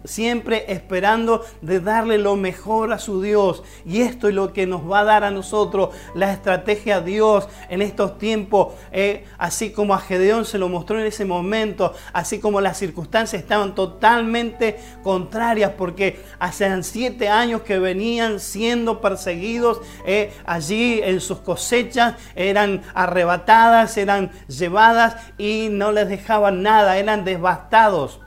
siempre 0.03 0.65
esperando 0.69 1.45
de 1.61 1.79
darle 1.79 2.17
lo 2.17 2.35
mejor 2.35 2.91
a 2.93 2.99
su 2.99 3.21
Dios. 3.21 3.63
Y 3.85 4.01
esto 4.01 4.27
es 4.27 4.33
lo 4.33 4.53
que 4.53 4.65
nos 4.65 4.89
va 4.89 5.01
a 5.01 5.03
dar 5.03 5.23
a 5.23 5.31
nosotros 5.31 5.89
la 6.15 6.33
estrategia 6.33 7.01
Dios 7.01 7.47
en 7.69 7.81
estos 7.81 8.17
tiempos, 8.17 8.73
eh, 8.91 9.25
así 9.37 9.71
como 9.71 9.93
a 9.93 9.99
Gedeón 9.99 10.45
se 10.45 10.57
lo 10.57 10.69
mostró 10.69 10.99
en 10.99 11.05
ese 11.05 11.25
momento, 11.25 11.93
así 12.13 12.39
como 12.39 12.61
las 12.61 12.77
circunstancias 12.77 13.41
estaban 13.41 13.75
totalmente 13.75 14.79
contrarias, 15.03 15.71
porque 15.77 16.19
hacían 16.39 16.83
siete 16.83 17.29
años 17.29 17.61
que 17.61 17.79
venían 17.79 18.39
siendo 18.39 19.01
perseguidos 19.01 19.81
eh, 20.07 20.33
allí 20.45 21.01
en 21.03 21.19
sus 21.19 21.39
cosechas, 21.39 22.15
eran 22.33 22.81
arrebatados 22.93 23.97
eran 23.97 24.31
llevadas 24.47 25.17
y 25.37 25.67
no 25.69 25.91
les 25.91 26.07
dejaban 26.07 26.63
nada, 26.63 26.97
eran 26.97 27.25
devastados. 27.25 28.21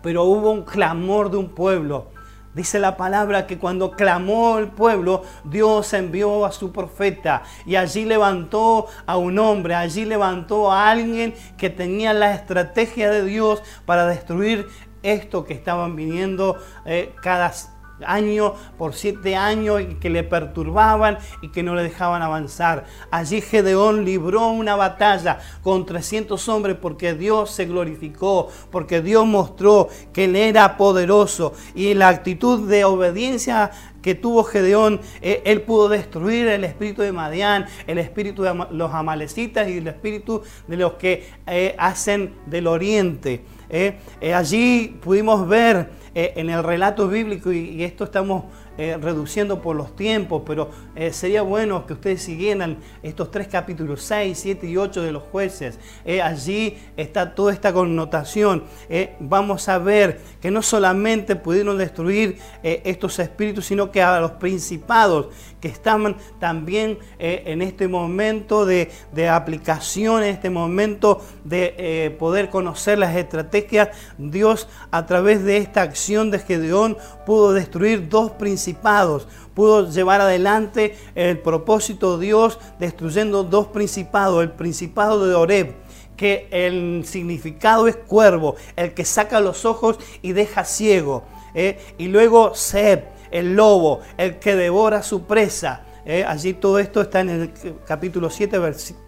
Pero 0.00 0.22
hubo 0.24 0.52
un 0.52 0.62
clamor 0.62 1.30
de 1.30 1.38
un 1.38 1.48
pueblo. 1.48 2.12
Dice 2.54 2.78
la 2.78 2.96
palabra 2.96 3.48
que 3.48 3.58
cuando 3.58 3.90
clamó 3.90 4.58
el 4.58 4.68
pueblo, 4.68 5.24
Dios 5.42 5.92
envió 5.92 6.46
a 6.46 6.52
su 6.52 6.70
profeta 6.70 7.42
y 7.66 7.74
allí 7.74 8.04
levantó 8.04 8.86
a 9.06 9.16
un 9.16 9.40
hombre, 9.40 9.74
allí 9.74 10.04
levantó 10.04 10.70
a 10.70 10.88
alguien 10.88 11.34
que 11.58 11.68
tenía 11.68 12.12
la 12.12 12.32
estrategia 12.32 13.10
de 13.10 13.24
Dios 13.24 13.60
para 13.86 14.06
destruir 14.06 14.68
esto 15.02 15.44
que 15.44 15.54
estaban 15.54 15.96
viniendo 15.96 16.56
eh, 16.86 17.12
cada 17.20 17.52
año 18.06 18.54
por 18.78 18.94
siete 18.94 19.36
años 19.36 19.80
y 19.80 19.94
que 19.96 20.10
le 20.10 20.22
perturbaban 20.22 21.18
y 21.42 21.48
que 21.48 21.62
no 21.62 21.74
le 21.74 21.82
dejaban 21.82 22.22
avanzar. 22.22 22.84
Allí 23.10 23.40
Gedeón 23.40 24.04
libró 24.04 24.48
una 24.48 24.76
batalla 24.76 25.38
con 25.62 25.86
300 25.86 26.48
hombres 26.48 26.76
porque 26.80 27.14
Dios 27.14 27.50
se 27.50 27.66
glorificó, 27.66 28.48
porque 28.70 29.02
Dios 29.02 29.26
mostró 29.26 29.88
que 30.12 30.24
él 30.24 30.36
era 30.36 30.76
poderoso 30.76 31.52
y 31.74 31.94
la 31.94 32.08
actitud 32.08 32.68
de 32.68 32.84
obediencia 32.84 33.70
que 34.04 34.14
tuvo 34.14 34.44
Gedeón, 34.44 35.00
eh, 35.22 35.40
él 35.46 35.62
pudo 35.62 35.88
destruir 35.88 36.46
el 36.48 36.62
espíritu 36.64 37.00
de 37.00 37.10
Madián, 37.10 37.64
el 37.86 37.96
espíritu 37.96 38.42
de 38.42 38.54
los 38.70 38.92
amalecitas 38.92 39.66
y 39.66 39.78
el 39.78 39.86
espíritu 39.86 40.42
de 40.68 40.76
los 40.76 40.92
que 40.94 41.26
eh, 41.46 41.74
hacen 41.78 42.34
del 42.44 42.66
oriente. 42.66 43.42
Eh. 43.70 43.96
allí 44.34 44.98
pudimos 45.02 45.48
ver 45.48 45.88
en 46.14 46.50
el 46.50 46.62
relato 46.62 47.08
bíblico, 47.08 47.52
y 47.52 47.82
esto 47.82 48.04
estamos 48.04 48.44
eh, 48.76 48.98
reduciendo 49.00 49.62
por 49.62 49.76
los 49.76 49.94
tiempos, 49.94 50.42
pero 50.44 50.68
eh, 50.96 51.12
sería 51.12 51.42
bueno 51.42 51.86
que 51.86 51.92
ustedes 51.92 52.22
siguieran 52.22 52.78
estos 53.04 53.30
tres 53.30 53.46
capítulos, 53.46 54.02
6, 54.02 54.36
7 54.36 54.66
y 54.66 54.76
8 54.76 55.00
de 55.00 55.12
los 55.12 55.22
jueces. 55.22 55.78
Eh, 56.04 56.20
allí 56.20 56.76
está 56.96 57.36
toda 57.36 57.52
esta 57.52 57.72
connotación. 57.72 58.64
vamos 59.20 59.68
a 59.68 59.78
ver 59.78 60.20
que 60.40 60.50
no 60.50 60.60
solamente 60.60 61.36
pudieron 61.36 61.78
destruir 61.78 62.38
estos 62.62 63.16
espíritus, 63.20 63.66
sino 63.66 63.92
que 63.92 64.02
a 64.02 64.20
los 64.20 64.32
principados 64.32 65.28
que 65.64 65.68
estaban 65.68 66.16
también 66.38 66.98
en 67.18 67.62
este 67.62 67.88
momento 67.88 68.66
de, 68.66 68.90
de, 69.12 69.28
aplicación, 69.28 70.22
en 70.22 70.30
este 70.30 70.50
momento 70.50 71.22
de 71.44 72.14
poder 72.18 72.50
conocer 72.50 72.98
las 72.98 73.16
estrategias, 73.16 73.88
Dios 74.18 74.68
a 74.90 75.06
través 75.06 75.42
de 75.44 75.56
esta 75.56 75.82
acción 75.82 76.30
de 76.30 76.38
Gedeón 76.38 76.96
pudo 77.24 77.52
destruir 77.52 78.08
dos 78.08 78.32
principados 78.32 78.44
principados, 78.44 79.26
pudo 79.54 79.90
llevar 79.90 80.20
adelante 80.20 80.96
el 81.14 81.38
propósito 81.38 82.18
de 82.18 82.26
Dios 82.26 82.58
destruyendo 82.78 83.42
dos 83.42 83.68
principados, 83.68 84.42
el 84.42 84.50
principado 84.50 85.26
de 85.26 85.34
Oreb, 85.34 85.74
que 86.16 86.46
el 86.50 87.04
significado 87.06 87.88
es 87.88 87.96
cuervo, 87.96 88.56
el 88.76 88.94
que 88.94 89.04
saca 89.04 89.40
los 89.40 89.64
ojos 89.64 89.98
y 90.22 90.32
deja 90.32 90.64
ciego, 90.64 91.24
¿eh? 91.54 91.78
y 91.98 92.08
luego 92.08 92.54
Seb, 92.54 93.04
el 93.34 93.56
lobo, 93.56 94.00
el 94.16 94.38
que 94.38 94.54
devora 94.54 95.02
su 95.02 95.24
presa, 95.24 95.82
¿eh? 96.06 96.24
allí 96.24 96.54
todo 96.54 96.78
esto 96.78 97.00
está 97.00 97.20
en 97.20 97.30
el 97.30 97.52
capítulo 97.84 98.30
7, 98.30 98.58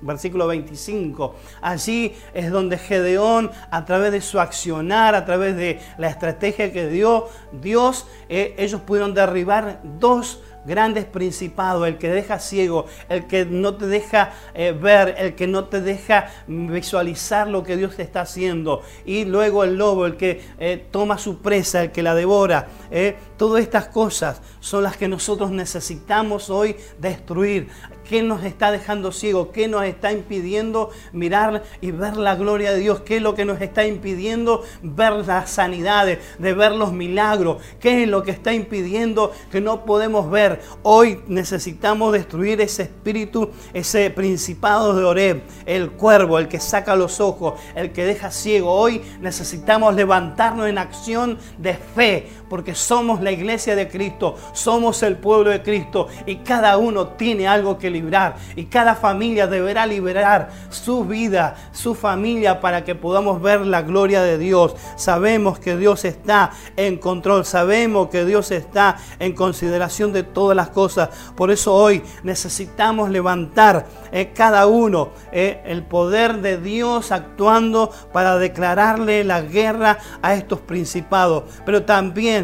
versículo 0.02 0.48
25. 0.48 1.34
Allí 1.62 2.12
es 2.34 2.50
donde 2.50 2.76
Gedeón, 2.76 3.52
a 3.70 3.84
través 3.84 4.10
de 4.10 4.20
su 4.20 4.40
accionar, 4.40 5.14
a 5.14 5.24
través 5.24 5.56
de 5.56 5.80
la 5.96 6.08
estrategia 6.08 6.72
que 6.72 6.88
dio 6.88 7.28
Dios, 7.52 8.08
eh, 8.28 8.54
ellos 8.58 8.80
pudieron 8.80 9.14
derribar 9.14 9.80
dos 9.84 10.40
grandes 10.66 11.04
principados, 11.04 11.86
el 11.86 11.98
que 11.98 12.08
deja 12.08 12.38
ciego, 12.38 12.86
el 13.08 13.26
que 13.26 13.44
no 13.44 13.76
te 13.76 13.86
deja 13.86 14.32
eh, 14.54 14.72
ver, 14.72 15.14
el 15.18 15.34
que 15.34 15.46
no 15.46 15.64
te 15.66 15.80
deja 15.80 16.28
visualizar 16.46 17.48
lo 17.48 17.62
que 17.62 17.76
Dios 17.76 17.96
te 17.96 18.02
está 18.02 18.22
haciendo. 18.22 18.82
Y 19.04 19.24
luego 19.24 19.64
el 19.64 19.76
lobo, 19.76 20.06
el 20.06 20.16
que 20.16 20.42
eh, 20.58 20.84
toma 20.90 21.18
su 21.18 21.38
presa, 21.38 21.82
el 21.82 21.92
que 21.92 22.02
la 22.02 22.14
devora. 22.14 22.68
Eh, 22.90 23.16
todas 23.36 23.62
estas 23.62 23.88
cosas 23.88 24.40
son 24.60 24.82
las 24.82 24.96
que 24.96 25.08
nosotros 25.08 25.50
necesitamos 25.50 26.50
hoy 26.50 26.76
destruir. 26.98 27.68
¿Qué 28.08 28.22
nos 28.22 28.44
está 28.44 28.70
dejando 28.70 29.10
ciego? 29.10 29.50
¿Qué 29.50 29.66
nos 29.66 29.84
está 29.84 30.12
impidiendo 30.12 30.90
mirar 31.12 31.64
y 31.80 31.90
ver 31.90 32.16
la 32.16 32.36
gloria 32.36 32.72
de 32.72 32.78
Dios? 32.78 33.00
¿Qué 33.00 33.16
es 33.16 33.22
lo 33.22 33.34
que 33.34 33.44
nos 33.44 33.60
está 33.60 33.84
impidiendo 33.84 34.62
ver 34.82 35.12
las 35.12 35.50
sanidades, 35.50 36.18
de 36.38 36.54
ver 36.54 36.72
los 36.72 36.92
milagros? 36.92 37.62
¿Qué 37.80 38.04
es 38.04 38.08
lo 38.08 38.22
que 38.22 38.30
está 38.30 38.52
impidiendo 38.52 39.32
que 39.50 39.60
no 39.60 39.84
podemos 39.84 40.30
ver? 40.30 40.60
Hoy 40.82 41.20
necesitamos 41.26 42.12
destruir 42.12 42.60
ese 42.60 42.84
espíritu, 42.84 43.50
ese 43.72 44.10
principado 44.10 44.94
de 44.94 45.04
Oreb, 45.04 45.42
el 45.66 45.90
cuervo, 45.90 46.38
el 46.38 46.48
que 46.48 46.60
saca 46.60 46.94
los 46.94 47.20
ojos, 47.20 47.54
el 47.74 47.90
que 47.92 48.04
deja 48.04 48.30
ciego. 48.30 48.72
Hoy 48.72 49.02
necesitamos 49.20 49.94
levantarnos 49.94 50.68
en 50.68 50.78
acción 50.78 51.38
de 51.58 51.74
fe, 51.74 52.28
porque 52.48 52.74
somos 52.74 53.20
la 53.20 53.32
iglesia 53.32 53.74
de 53.76 53.88
Cristo, 53.88 54.36
somos 54.52 55.02
el 55.02 55.16
pueblo 55.16 55.50
de 55.50 55.62
Cristo 55.62 56.08
y 56.26 56.36
cada 56.36 56.76
uno 56.76 57.08
tiene 57.08 57.48
algo 57.48 57.78
que 57.78 57.90
librar 57.90 58.36
y 58.54 58.66
cada 58.66 58.94
familia 58.94 59.46
deberá 59.46 59.86
liberar 59.86 60.50
su 60.70 61.04
vida, 61.04 61.56
su 61.72 61.94
familia 61.94 62.60
para 62.60 62.84
que 62.84 62.94
podamos 62.94 63.40
ver 63.40 63.60
la 63.60 63.82
gloria 63.82 64.22
de 64.22 64.38
Dios. 64.38 64.74
Sabemos 64.96 65.58
que 65.58 65.76
Dios 65.76 66.04
está 66.04 66.50
en 66.76 66.98
control, 66.98 67.44
sabemos 67.44 68.08
que 68.08 68.24
Dios 68.24 68.50
está 68.50 68.96
en 69.18 69.32
consideración 69.32 70.12
de 70.12 70.22
todas 70.22 70.56
las 70.56 70.70
cosas. 70.70 71.10
Por 71.36 71.50
eso 71.50 71.74
hoy 71.74 72.02
necesitamos 72.22 73.10
levantar 73.10 73.86
eh, 74.12 74.32
cada 74.34 74.66
uno 74.66 75.10
eh, 75.32 75.62
el 75.66 75.82
poder 75.82 76.40
de 76.40 76.58
Dios 76.58 77.12
actuando 77.12 77.90
para 78.12 78.36
declararle 78.38 79.24
la 79.24 79.42
guerra 79.42 79.98
a 80.22 80.34
estos 80.34 80.60
principados. 80.60 81.44
Pero 81.64 81.84
también 81.84 82.35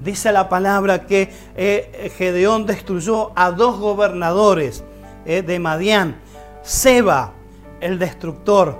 dice 0.00 0.32
la 0.32 0.48
palabra 0.48 1.06
que 1.06 1.32
eh, 1.56 2.12
Gedeón 2.16 2.66
destruyó 2.66 3.32
a 3.36 3.50
dos 3.52 3.78
gobernadores 3.78 4.84
eh, 5.24 5.42
de 5.42 5.58
Madián, 5.58 6.16
Seba, 6.62 7.32
el 7.80 7.98
destructor, 7.98 8.78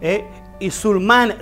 eh, 0.00 0.24
y 0.58 0.70
Sulman, 0.70 1.38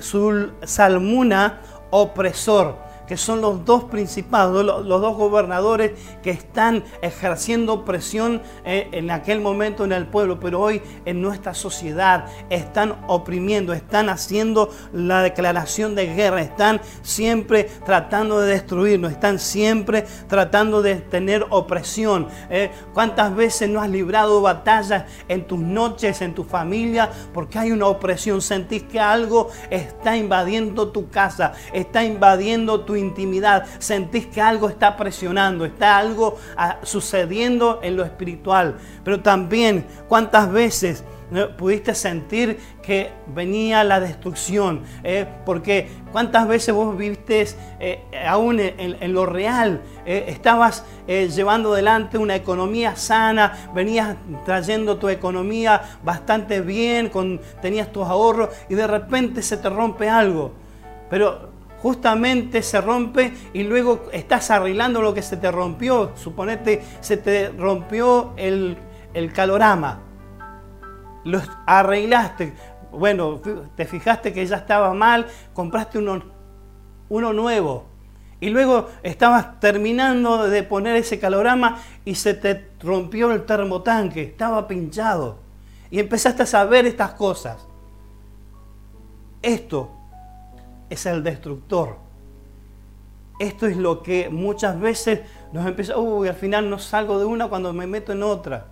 Salmuna, 0.65 1.61
opresor 1.91 2.77
que 3.11 3.17
son 3.17 3.41
los 3.41 3.65
dos 3.65 3.83
principados, 3.87 4.65
los, 4.65 4.87
dos 4.87 5.17
gobernadores 5.17 5.99
que 6.23 6.31
están 6.31 6.85
ejerciendo 7.03 7.85
presión 7.85 8.41
eh, 8.65 8.89
en 8.93 9.11
aquel 9.11 9.41
momento 9.41 9.85
en 9.85 9.91
el 9.91 10.07
pueblo, 10.07 10.39
pero 10.39 10.61
hoy 10.61 10.81
en 11.05 11.21
nuestra 11.21 11.53
sociedad 11.53 12.27
están 12.51 13.05
oprimiendo, 13.09 13.73
están 13.73 14.11
haciendo 14.11 14.71
la 14.93 15.23
declaración 15.23 15.97
de 15.97 16.15
guerra, 16.15 16.41
están 16.41 16.81
siempre 17.03 17.69
tratando 17.85 18.43
de 18.43 18.53
destruirnos, 18.53 19.11
están 19.11 19.41
siempre 19.41 20.07
tratando 20.29 20.81
de 20.81 20.95
tener 20.95 21.45
opresión. 21.51 22.29
Eh, 22.49 22.71
¿Cuántas 22.95 23.35
veces 23.35 23.69
no 23.69 23.81
has 23.81 23.91
librado 23.91 24.41
batallas 24.41 25.07
en 25.27 25.49
tus 25.49 25.59
noches, 25.59 26.23
en 26.23 26.33
tu 26.33 26.45
familia, 26.45 27.11
porque 27.35 27.59
hay 27.59 27.73
una 27.73 27.89
opresión? 27.89 28.41
Sentís 28.41 28.85
que 28.85 29.01
algo 29.01 29.51
está 29.69 30.17
invadiendo 30.17 30.93
tu 30.93 31.11
casa, 31.11 31.55
está 31.73 32.05
invadiendo 32.05 32.83
tu 32.85 33.00
intimidad, 33.01 33.67
sentís 33.79 34.27
que 34.27 34.41
algo 34.41 34.69
está 34.69 34.97
presionando, 34.97 35.65
está 35.65 35.99
algo 35.99 36.39
ah, 36.57 36.79
sucediendo 36.83 37.81
en 37.83 37.97
lo 37.97 38.05
espiritual. 38.05 38.77
Pero 39.05 39.21
también, 39.21 39.87
¿cuántas 40.09 40.51
veces 40.51 41.05
pudiste 41.57 41.95
sentir 41.95 42.59
que 42.83 43.11
venía 43.35 43.85
la 43.85 44.01
destrucción? 44.01 44.83
Eh? 45.05 45.27
Porque 45.47 45.89
cuántas 46.13 46.47
veces 46.49 46.75
vos 46.75 46.97
viviste 46.97 47.47
eh, 47.79 48.03
aún 48.27 48.59
en, 48.61 49.13
lo 49.13 49.27
real, 49.27 49.81
eh, 50.05 50.27
estabas 50.29 50.85
llevando 51.07 51.73
adelante 51.73 52.19
una 52.19 52.37
economía 52.37 52.97
sana, 52.97 53.71
venías 53.75 54.17
trayendo 54.45 54.97
tu 54.97 55.09
economía 55.09 55.99
bastante 56.05 56.61
bien, 56.61 57.11
tenías 57.63 57.91
tus 57.93 58.07
ahorros 58.07 58.51
y 58.69 58.75
de 58.75 58.87
repente 58.87 59.43
se 59.43 59.57
te 59.57 59.69
rompe 59.69 60.09
algo. 60.09 60.53
Pero 61.09 61.50
justamente 61.83 62.63
se 62.63 62.81
rompe 62.81 63.33
y 63.53 63.63
luego 63.63 64.09
estás 64.13 64.51
arreglando 64.51 65.01
lo 65.03 65.15
que 65.15 65.23
se 65.23 65.37
te 65.37 65.51
rompió. 65.51 66.13
Suponete, 66.17 66.83
se 67.01 67.17
te 67.17 67.51
rompió 67.51 68.33
el, 68.37 68.77
calorama. 69.35 70.01
Lo 71.25 71.41
arreglaste. 71.67 72.53
Bueno, 72.93 73.41
te 73.77 73.87
fijaste 73.87 74.33
que 74.33 74.45
ya 74.47 74.57
estaba 74.57 74.93
mal, 74.95 75.27
compraste 75.55 75.99
uno, 75.99 76.23
uno 77.09 77.33
nuevo. 77.33 77.87
Y 78.41 78.49
luego 78.49 78.89
estabas 79.03 79.61
terminando 79.61 80.49
de 80.49 80.63
poner 80.63 80.97
ese 80.97 81.19
calorama 81.19 81.79
y 82.05 82.15
se 82.15 82.35
te 82.35 82.71
rompió 82.81 83.31
el 83.33 83.45
termotanque, 83.45 84.23
estaba 84.23 84.67
pinchado. 84.67 85.39
Y 85.91 85.99
empezaste 85.99 86.45
a 86.45 86.47
saber 86.47 86.87
estas 86.87 87.13
cosas. 87.13 87.67
Esto 89.43 90.00
es 90.91 91.07
el 91.07 91.23
destructor. 91.23 91.97
Esto 93.39 93.67
es 93.67 93.77
lo 93.77 94.03
que 94.03 94.29
muchas 94.29 94.79
veces 94.79 95.21
nos 95.53 95.67
empieza, 95.67 95.97
uy, 95.97 96.29
al 96.29 96.35
final 96.35 96.69
no 96.69 96.79
salgo 96.79 97.19
de 97.19 97.25
una 97.25 97.49
cuando 97.49 97.73
me 97.73 97.87
meto 97.87 98.13
en 98.13 98.23
otra. 98.23 98.67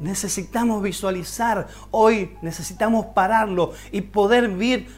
Necesitamos 0.00 0.82
visualizar, 0.82 1.68
hoy 1.90 2.36
necesitamos 2.42 3.06
pararlo 3.06 3.72
y 3.90 4.02
poder 4.02 4.50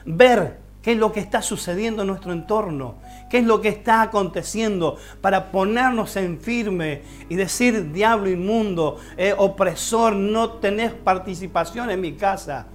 ver, 0.05 0.59
qué 0.83 0.93
es 0.93 0.99
lo 0.99 1.13
que 1.13 1.21
está 1.21 1.43
sucediendo 1.43 2.03
en 2.03 2.09
nuestro 2.09 2.33
entorno, 2.33 2.97
qué 3.31 3.39
es 3.39 3.45
lo 3.45 3.61
que 3.61 3.69
está 3.69 4.03
aconteciendo 4.03 4.97
para 5.21 5.53
ponernos 5.53 6.17
en 6.17 6.41
firme 6.41 7.03
y 7.29 7.37
decir, 7.37 7.93
diablo 7.93 8.31
inmundo, 8.31 8.99
eh, 9.17 9.35
opresor, 9.37 10.15
no 10.15 10.53
tenés 10.53 10.93
participación 10.93 11.91
en 11.91 12.01
mi 12.01 12.15
casa. 12.15 12.67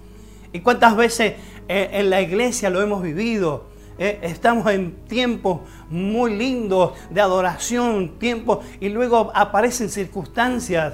¿Y 0.53 0.59
cuántas 0.59 0.95
veces 0.95 1.33
eh, 1.67 1.89
en 1.93 2.09
la 2.09 2.21
iglesia 2.21 2.69
lo 2.69 2.81
hemos 2.81 3.01
vivido? 3.01 3.65
Eh, 3.97 4.19
estamos 4.23 4.67
en 4.71 5.05
tiempos 5.05 5.61
muy 5.89 6.35
lindos 6.35 6.93
de 7.09 7.21
adoración, 7.21 8.17
tiempos, 8.17 8.65
y 8.79 8.89
luego 8.89 9.31
aparecen 9.35 9.89
circunstancias 9.89 10.93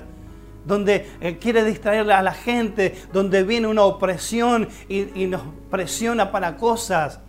donde 0.65 1.10
eh, 1.21 1.38
quiere 1.38 1.63
distraer 1.63 2.12
a 2.12 2.21
la 2.21 2.34
gente, 2.34 2.95
donde 3.13 3.43
viene 3.43 3.67
una 3.67 3.84
opresión 3.84 4.67
y, 4.89 5.23
y 5.23 5.27
nos 5.27 5.41
presiona 5.71 6.32
para 6.32 6.58
cosas. 6.58 7.19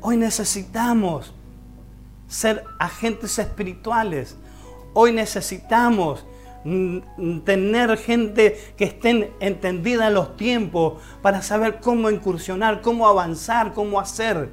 Hoy 0.00 0.16
necesitamos 0.16 1.34
ser 2.26 2.64
agentes 2.78 3.38
espirituales. 3.38 4.36
Hoy 4.94 5.12
necesitamos 5.12 6.24
tener 7.44 7.96
gente 7.96 8.58
que 8.76 8.84
estén 8.84 9.30
entendida 9.40 10.08
en 10.08 10.14
los 10.14 10.36
tiempos 10.36 11.02
para 11.22 11.42
saber 11.42 11.80
cómo 11.80 12.10
incursionar, 12.10 12.80
cómo 12.80 13.08
avanzar, 13.08 13.72
cómo 13.72 14.00
hacer. 14.00 14.50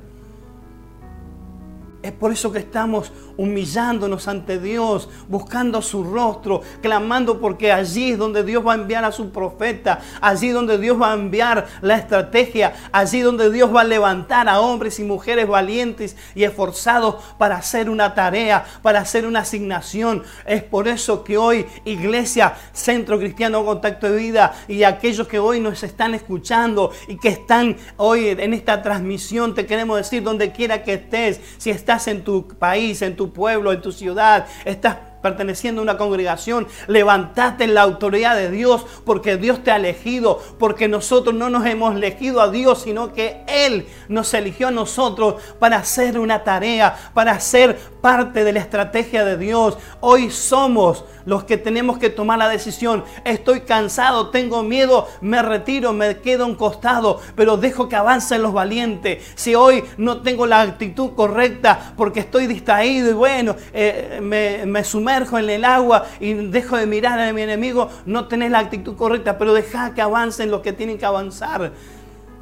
Es 2.05 2.11
por 2.11 2.31
eso 2.31 2.51
que 2.51 2.59
estamos 2.59 3.11
humillándonos 3.35 4.27
ante 4.27 4.59
Dios, 4.59 5.09
buscando 5.27 5.81
su 5.81 6.03
rostro, 6.03 6.61
clamando 6.79 7.41
porque 7.41 7.71
allí 7.71 8.11
es 8.11 8.19
donde 8.19 8.43
Dios 8.43 8.63
va 8.63 8.73
a 8.73 8.75
enviar 8.75 9.03
a 9.03 9.11
su 9.11 9.31
profeta, 9.31 10.01
allí 10.21 10.49
donde 10.49 10.77
Dios 10.77 11.01
va 11.01 11.09
a 11.09 11.15
enviar 11.15 11.65
la 11.81 11.95
estrategia, 11.95 12.75
allí 12.91 13.21
donde 13.21 13.49
Dios 13.49 13.75
va 13.75 13.81
a 13.81 13.85
levantar 13.85 14.47
a 14.47 14.59
hombres 14.59 14.99
y 14.99 15.03
mujeres 15.03 15.47
valientes 15.47 16.15
y 16.35 16.43
esforzados 16.43 17.15
para 17.39 17.55
hacer 17.55 17.89
una 17.89 18.13
tarea, 18.13 18.65
para 18.83 18.99
hacer 18.99 19.25
una 19.25 19.39
asignación. 19.39 20.21
Es 20.45 20.61
por 20.61 20.87
eso 20.87 21.23
que 21.23 21.39
hoy 21.39 21.65
Iglesia, 21.85 22.53
Centro 22.71 23.17
Cristiano 23.17 23.65
Contacto 23.65 24.11
de 24.11 24.17
Vida 24.17 24.53
y 24.67 24.83
aquellos 24.83 25.27
que 25.27 25.39
hoy 25.39 25.59
nos 25.59 25.81
están 25.81 26.13
escuchando 26.13 26.91
y 27.07 27.17
que 27.17 27.29
están 27.29 27.77
hoy 27.97 28.27
en 28.27 28.53
esta 28.53 28.83
transmisión, 28.83 29.55
te 29.55 29.65
queremos 29.65 29.97
decir 29.97 30.21
donde 30.21 30.51
quiera 30.51 30.83
que 30.83 30.93
estés, 30.93 31.41
si 31.57 31.71
estás 31.71 31.94
en 32.07 32.23
tu 32.23 32.47
país, 32.47 33.01
en 33.01 33.15
tu 33.15 33.31
pueblo, 33.31 33.71
en 33.71 33.81
tu 33.81 33.91
ciudad, 33.91 34.45
estás 34.65 34.97
perteneciendo 35.25 35.81
a 35.81 35.83
una 35.83 35.97
congregación, 35.97 36.67
levántate 36.85 37.63
en 37.63 37.73
la 37.73 37.81
autoridad 37.81 38.35
de 38.35 38.51
Dios 38.51 38.85
porque 39.05 39.37
Dios 39.37 39.63
te 39.63 39.71
ha 39.71 39.77
elegido, 39.77 40.39
porque 40.59 40.87
nosotros 40.87 41.33
no 41.33 41.49
nos 41.49 41.65
hemos 41.65 41.95
elegido 41.95 42.41
a 42.41 42.51
Dios, 42.51 42.83
sino 42.83 43.11
que 43.11 43.43
Él 43.47 43.87
nos 44.07 44.35
eligió 44.35 44.67
a 44.67 44.71
nosotros 44.71 45.41
para 45.57 45.77
hacer 45.77 46.19
una 46.19 46.43
tarea, 46.43 46.95
para 47.15 47.39
ser 47.39 47.75
parte 48.01 48.43
de 48.43 48.53
la 48.53 48.59
estrategia 48.59 49.25
de 49.25 49.35
Dios. 49.35 49.79
Hoy 49.99 50.29
somos 50.29 51.05
los 51.25 51.43
que 51.43 51.57
tenemos 51.57 51.97
que 51.97 52.11
tomar 52.11 52.37
la 52.37 52.47
decisión. 52.47 53.03
Estoy 53.23 53.61
cansado, 53.61 54.29
tengo 54.29 54.61
miedo, 54.61 55.07
me 55.21 55.41
retiro, 55.41 55.91
me 55.91 56.19
quedo 56.19 56.45
un 56.45 56.53
costado, 56.53 57.19
pero 57.35 57.57
dejo 57.57 57.89
que 57.89 57.95
avancen 57.95 58.43
los 58.43 58.53
valientes. 58.53 59.23
Si 59.33 59.55
hoy 59.55 59.83
no 59.97 60.21
tengo 60.21 60.45
la 60.45 60.61
actitud 60.61 61.15
correcta 61.15 61.93
porque 61.97 62.19
estoy 62.19 62.45
distraído 62.45 63.09
y 63.09 63.13
bueno, 63.13 63.55
eh, 63.73 64.19
me, 64.21 64.65
me, 64.65 64.83
en 65.15 65.49
el 65.49 65.65
agua 65.65 66.05
y 66.19 66.33
dejo 66.33 66.77
de 66.77 66.85
mirar 66.85 67.19
a 67.19 67.31
mi 67.33 67.41
enemigo, 67.41 67.89
no 68.05 68.27
tenés 68.27 68.51
la 68.51 68.59
actitud 68.59 68.95
correcta, 68.95 69.37
pero 69.37 69.53
deja 69.53 69.93
que 69.93 70.01
avancen 70.01 70.51
los 70.51 70.61
que 70.61 70.73
tienen 70.73 70.97
que 70.97 71.05
avanzar. 71.05 71.71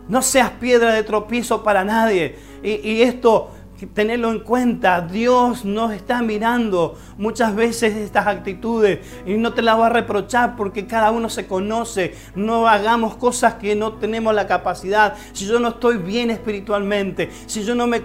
No 0.07 0.21
seas 0.21 0.51
piedra 0.51 0.93
de 0.93 1.03
tropiezo 1.03 1.63
para 1.63 1.83
nadie. 1.83 2.35
y, 2.63 3.01
esto 3.01 3.51
tenerlo 3.87 4.31
en 4.31 4.39
cuenta. 4.39 5.01
Dios 5.01 5.65
nos 5.65 5.93
está 5.93 6.21
mirando 6.21 6.97
muchas 7.17 7.55
veces 7.55 7.95
estas 7.95 8.27
actitudes 8.27 8.99
y 9.25 9.35
no 9.35 9.53
te 9.53 9.61
las 9.61 9.79
va 9.79 9.87
a 9.87 9.89
reprochar 9.89 10.55
porque 10.55 10.85
cada 10.85 11.11
uno 11.11 11.29
se 11.29 11.47
conoce. 11.47 12.15
No 12.35 12.67
hagamos 12.67 13.15
cosas 13.15 13.55
que 13.55 13.75
no 13.75 13.93
tenemos 13.93 14.33
la 14.33 14.47
capacidad. 14.47 15.15
Si 15.33 15.45
yo 15.45 15.59
no 15.59 15.69
estoy 15.69 15.97
bien 15.97 16.29
espiritualmente, 16.29 17.29
si 17.45 17.63
yo 17.63 17.75
no 17.75 17.87
me 17.87 18.03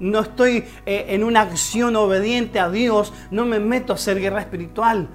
no 0.00 0.20
estoy 0.20 0.64
eh, 0.84 1.06
en 1.08 1.24
una 1.24 1.42
acción 1.42 1.96
obediente 1.96 2.58
a 2.60 2.70
Dios, 2.70 3.12
no 3.30 3.44
me 3.44 3.60
meto 3.60 3.92
a 3.92 3.96
hacer 3.96 4.20
guerra 4.20 4.40
espiritual. 4.40 5.08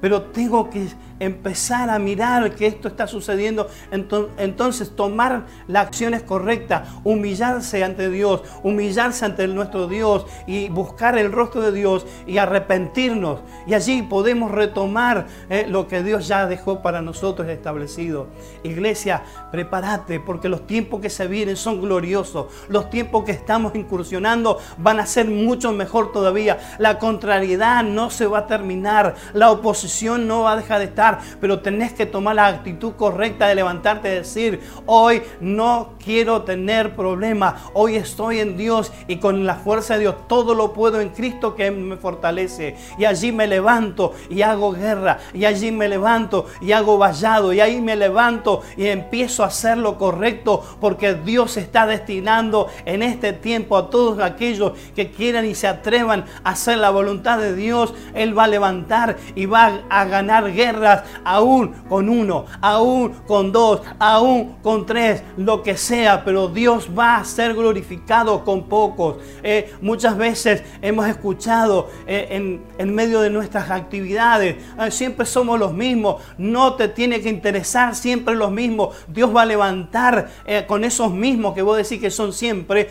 Pero 0.00 0.22
tengo 0.22 0.68
que 0.68 0.88
empezar 1.20 1.90
a 1.90 1.98
mirar 1.98 2.54
que 2.54 2.66
esto 2.66 2.88
está 2.88 3.06
sucediendo, 3.06 3.68
entonces 3.90 4.94
tomar 4.96 5.46
las 5.68 5.86
acciones 5.86 6.22
correctas, 6.22 6.88
humillarse 7.04 7.84
ante 7.84 8.10
Dios, 8.10 8.42
humillarse 8.62 9.24
ante 9.24 9.46
nuestro 9.48 9.86
Dios 9.86 10.26
y 10.46 10.68
buscar 10.68 11.16
el 11.18 11.32
rostro 11.32 11.62
de 11.62 11.72
Dios 11.72 12.06
y 12.26 12.38
arrepentirnos. 12.38 13.40
Y 13.66 13.74
allí 13.74 14.02
podemos 14.02 14.50
retomar 14.50 15.26
eh, 15.48 15.66
lo 15.68 15.86
que 15.88 16.02
Dios 16.02 16.26
ya 16.28 16.46
dejó 16.46 16.82
para 16.82 17.02
nosotros 17.02 17.48
establecido. 17.48 18.28
Iglesia, 18.62 19.22
prepárate 19.50 20.20
porque 20.20 20.48
los 20.48 20.66
tiempos 20.66 21.00
que 21.00 21.10
se 21.10 21.26
vienen 21.26 21.56
son 21.56 21.80
gloriosos. 21.80 22.46
Los 22.68 22.90
tiempos 22.90 23.24
que 23.24 23.32
estamos 23.32 23.74
incursionando 23.74 24.58
van 24.78 25.00
a 25.00 25.06
ser 25.06 25.26
mucho 25.26 25.72
mejor 25.72 26.12
todavía. 26.12 26.58
La 26.78 26.98
contrariedad 26.98 27.84
no 27.84 28.10
se 28.10 28.26
va 28.26 28.40
a 28.40 28.46
terminar. 28.46 29.14
La 29.32 29.50
oposición 29.50 30.26
no 30.26 30.42
va 30.42 30.52
a 30.52 30.56
dejar 30.56 30.78
de 30.78 30.86
estar 30.86 31.03
pero 31.40 31.60
tenés 31.60 31.92
que 31.92 32.06
tomar 32.06 32.36
la 32.36 32.46
actitud 32.46 32.94
correcta 32.94 33.46
de 33.46 33.54
levantarte 33.54 34.08
y 34.08 34.16
decir, 34.16 34.60
hoy 34.86 35.22
no 35.40 35.94
quiero 36.02 36.42
tener 36.42 36.94
problemas, 36.94 37.54
hoy 37.74 37.96
estoy 37.96 38.40
en 38.40 38.56
Dios 38.56 38.92
y 39.06 39.16
con 39.16 39.46
la 39.46 39.56
fuerza 39.56 39.94
de 39.94 40.00
Dios 40.00 40.14
todo 40.28 40.54
lo 40.54 40.72
puedo 40.72 41.00
en 41.00 41.10
Cristo 41.10 41.54
que 41.54 41.70
me 41.70 41.96
fortalece. 41.96 42.76
Y 42.98 43.04
allí 43.04 43.32
me 43.32 43.46
levanto 43.46 44.12
y 44.30 44.42
hago 44.42 44.72
guerra, 44.72 45.18
y 45.32 45.44
allí 45.44 45.70
me 45.70 45.88
levanto 45.88 46.46
y 46.60 46.72
hago 46.72 46.98
vallado, 46.98 47.52
y 47.52 47.60
ahí 47.60 47.80
me 47.80 47.96
levanto 47.96 48.62
y 48.76 48.86
empiezo 48.86 49.44
a 49.44 49.48
hacer 49.48 49.78
lo 49.78 49.98
correcto 49.98 50.64
porque 50.80 51.14
Dios 51.14 51.56
está 51.56 51.86
destinando 51.86 52.68
en 52.84 53.02
este 53.02 53.32
tiempo 53.32 53.76
a 53.76 53.90
todos 53.90 54.18
aquellos 54.20 54.72
que 54.94 55.10
quieran 55.10 55.46
y 55.46 55.54
se 55.54 55.66
atrevan 55.66 56.24
a 56.42 56.50
hacer 56.50 56.78
la 56.78 56.90
voluntad 56.90 57.38
de 57.38 57.54
Dios. 57.54 57.94
Él 58.14 58.36
va 58.36 58.44
a 58.44 58.48
levantar 58.48 59.16
y 59.34 59.46
va 59.46 59.80
a 59.88 60.04
ganar 60.04 60.52
guerra 60.52 60.93
aún 61.24 61.72
con 61.88 62.08
uno, 62.08 62.46
aún 62.60 63.14
con 63.26 63.52
dos, 63.52 63.80
aún 63.98 64.56
con 64.62 64.86
tres, 64.86 65.22
lo 65.36 65.62
que 65.62 65.76
sea, 65.76 66.24
pero 66.24 66.48
Dios 66.48 66.88
va 66.96 67.16
a 67.16 67.24
ser 67.24 67.54
glorificado 67.54 68.44
con 68.44 68.64
pocos. 68.64 69.16
Eh, 69.42 69.72
muchas 69.80 70.16
veces 70.16 70.62
hemos 70.82 71.06
escuchado 71.06 71.88
eh, 72.06 72.60
en, 72.78 72.94
medio 72.94 73.20
de 73.20 73.30
nuestras 73.30 73.70
actividades, 73.70 74.56
ah, 74.78 74.90
siempre 74.90 75.26
somos 75.26 75.58
los 75.58 75.72
mismos, 75.72 76.22
no 76.38 76.74
te 76.74 76.88
tiene 76.88 77.20
que 77.20 77.28
interesar 77.28 77.94
siempre 77.94 78.34
los 78.34 78.52
mismos, 78.52 78.96
Dios 79.08 79.34
va 79.34 79.42
a 79.42 79.46
levantar 79.46 80.28
eh, 80.46 80.64
con 80.66 80.84
esos 80.84 81.10
mismos 81.12 81.54
que 81.54 81.62
vos 81.62 81.76
decís 81.76 82.00
que 82.00 82.10
son 82.10 82.32
siempre, 82.32 82.88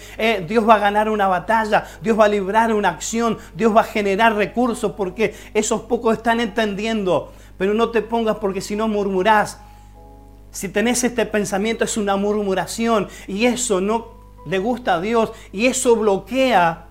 Dios 0.47 0.67
va 0.67 0.75
a 0.75 0.79
ganar 0.79 1.09
una 1.09 1.27
batalla, 1.27 1.85
Dios 2.01 2.19
va 2.19 2.25
a 2.25 2.27
librar 2.27 2.73
una 2.73 2.89
acción, 2.89 3.37
Dios 3.55 3.75
va 3.75 3.81
a 3.81 3.85
generar 3.85 4.35
recursos 4.35 4.93
porque 4.93 5.33
esos 5.53 5.81
pocos 5.81 6.17
están 6.17 6.39
entendiendo 6.39 7.31
pero 7.57 7.73
no 7.73 7.89
te 7.89 8.01
pongas 8.01 8.37
porque 8.37 8.61
si 8.61 8.75
no 8.75 8.87
murmurás. 8.87 9.59
Si 10.51 10.69
tenés 10.69 11.03
este 11.03 11.25
pensamiento 11.25 11.83
es 11.83 11.97
una 11.97 12.15
murmuración 12.15 13.07
y 13.27 13.45
eso 13.45 13.81
no 13.81 14.13
le 14.45 14.59
gusta 14.59 14.95
a 14.95 15.01
Dios 15.01 15.31
y 15.51 15.65
eso 15.65 15.95
bloquea 15.95 16.85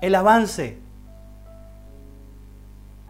el 0.00 0.14
avance. 0.14 0.78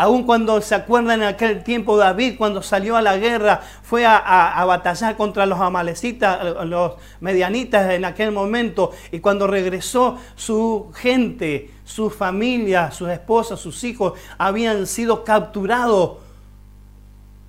Aún 0.01 0.23
cuando 0.23 0.61
se 0.61 0.77
acuerdan 0.77 1.23
en 1.23 1.29
aquel 1.29 1.65
tiempo 1.65 1.97
David, 1.97 2.37
cuando 2.39 2.63
salió 2.63 2.97
a 2.97 3.03
la 3.03 3.17
guerra, 3.17 3.61
fue 3.83 4.07
a, 4.07 4.65
batallar 4.65 5.17
contra 5.17 5.45
los 5.45 5.59
amalecitas, 5.59 6.65
los 6.67 6.93
medianitas 7.19 7.91
en 7.91 8.05
aquel 8.05 8.31
momento. 8.31 8.93
Y 9.11 9.19
cuando 9.19 9.49
regresó, 9.49 10.17
su 10.37 10.93
gente, 10.95 11.73
su 11.83 12.11
familia, 12.11 12.93
sus 12.93 13.09
esposas, 13.09 13.59
sus 13.59 13.83
hijos, 13.83 14.13
habían 14.39 14.87
sido 14.87 15.25
capturados 15.25 16.19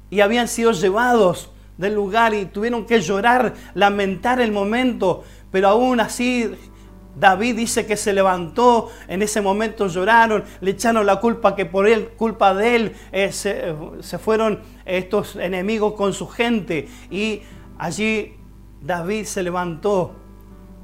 y 0.09 0.21
habían 0.21 0.47
sido 0.47 0.71
llevados 0.71 1.49
del 1.77 1.95
lugar 1.95 2.33
y 2.33 2.45
tuvieron 2.45 2.85
que 2.85 3.01
llorar, 3.01 3.53
lamentar 3.73 4.41
el 4.41 4.51
momento, 4.51 5.23
pero 5.51 5.69
aún 5.69 5.99
así 5.99 6.51
David 7.19 7.55
dice 7.55 7.85
que 7.85 7.97
se 7.97 8.13
levantó, 8.13 8.89
en 9.07 9.21
ese 9.21 9.41
momento 9.41 9.87
lloraron, 9.87 10.43
le 10.61 10.71
echaron 10.71 11.05
la 11.05 11.19
culpa 11.19 11.55
que 11.55 11.65
por 11.65 11.87
él, 11.87 12.09
culpa 12.17 12.53
de 12.53 12.75
él, 12.75 12.95
eh, 13.11 13.31
se, 13.31 13.75
se 14.01 14.17
fueron 14.17 14.59
estos 14.85 15.35
enemigos 15.35 15.93
con 15.93 16.13
su 16.13 16.27
gente. 16.27 16.87
Y 17.09 17.41
allí 17.77 18.35
David 18.81 19.25
se 19.25 19.43
levantó 19.43 20.15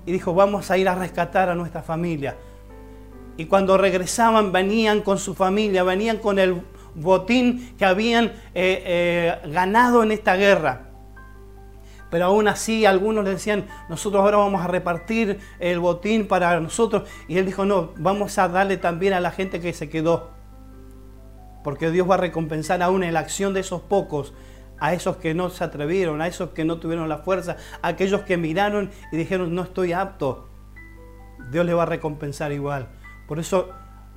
y 0.05 0.11
dijo, 0.11 0.33
vamos 0.33 0.71
a 0.71 0.77
ir 0.77 0.89
a 0.89 0.95
rescatar 0.95 1.49
a 1.49 1.55
nuestra 1.55 1.81
familia. 1.81 2.35
Y 3.37 3.45
cuando 3.45 3.77
regresaban 3.77 4.51
venían 4.51 5.01
con 5.01 5.17
su 5.17 5.35
familia, 5.35 5.83
venían 5.83 6.17
con 6.17 6.39
el 6.39 6.61
botín 6.95 7.75
que 7.77 7.85
habían 7.85 8.25
eh, 8.53 8.83
eh, 8.85 9.39
ganado 9.49 10.03
en 10.03 10.11
esta 10.11 10.35
guerra. 10.35 10.89
Pero 12.09 12.25
aún 12.25 12.47
así 12.47 12.85
algunos 12.85 13.25
le 13.25 13.31
decían, 13.31 13.65
nosotros 13.89 14.21
ahora 14.21 14.37
vamos 14.37 14.63
a 14.63 14.67
repartir 14.67 15.39
el 15.59 15.79
botín 15.79 16.27
para 16.27 16.59
nosotros. 16.59 17.09
Y 17.27 17.37
él 17.37 17.45
dijo, 17.45 17.65
no, 17.65 17.91
vamos 17.97 18.37
a 18.37 18.47
darle 18.47 18.77
también 18.77 19.13
a 19.13 19.19
la 19.19 19.31
gente 19.31 19.59
que 19.59 19.73
se 19.73 19.89
quedó. 19.89 20.31
Porque 21.63 21.91
Dios 21.91 22.09
va 22.09 22.15
a 22.15 22.19
recompensar 22.19 22.81
aún 22.81 23.03
en 23.03 23.13
la 23.13 23.19
acción 23.19 23.53
de 23.53 23.59
esos 23.61 23.81
pocos 23.81 24.33
a 24.79 24.93
esos 24.93 25.17
que 25.17 25.33
no 25.33 25.49
se 25.49 25.63
atrevieron, 25.63 26.21
a 26.21 26.27
esos 26.27 26.49
que 26.49 26.65
no 26.65 26.79
tuvieron 26.79 27.07
la 27.09 27.19
fuerza, 27.19 27.57
a 27.81 27.89
aquellos 27.89 28.21
que 28.21 28.37
miraron 28.37 28.91
y 29.11 29.17
dijeron 29.17 29.55
no 29.55 29.63
estoy 29.63 29.93
apto. 29.93 30.49
Dios 31.51 31.65
le 31.65 31.73
va 31.73 31.83
a 31.83 31.87
recompensar 31.87 32.51
igual. 32.51 32.89
Por 33.27 33.39
eso 33.39 33.69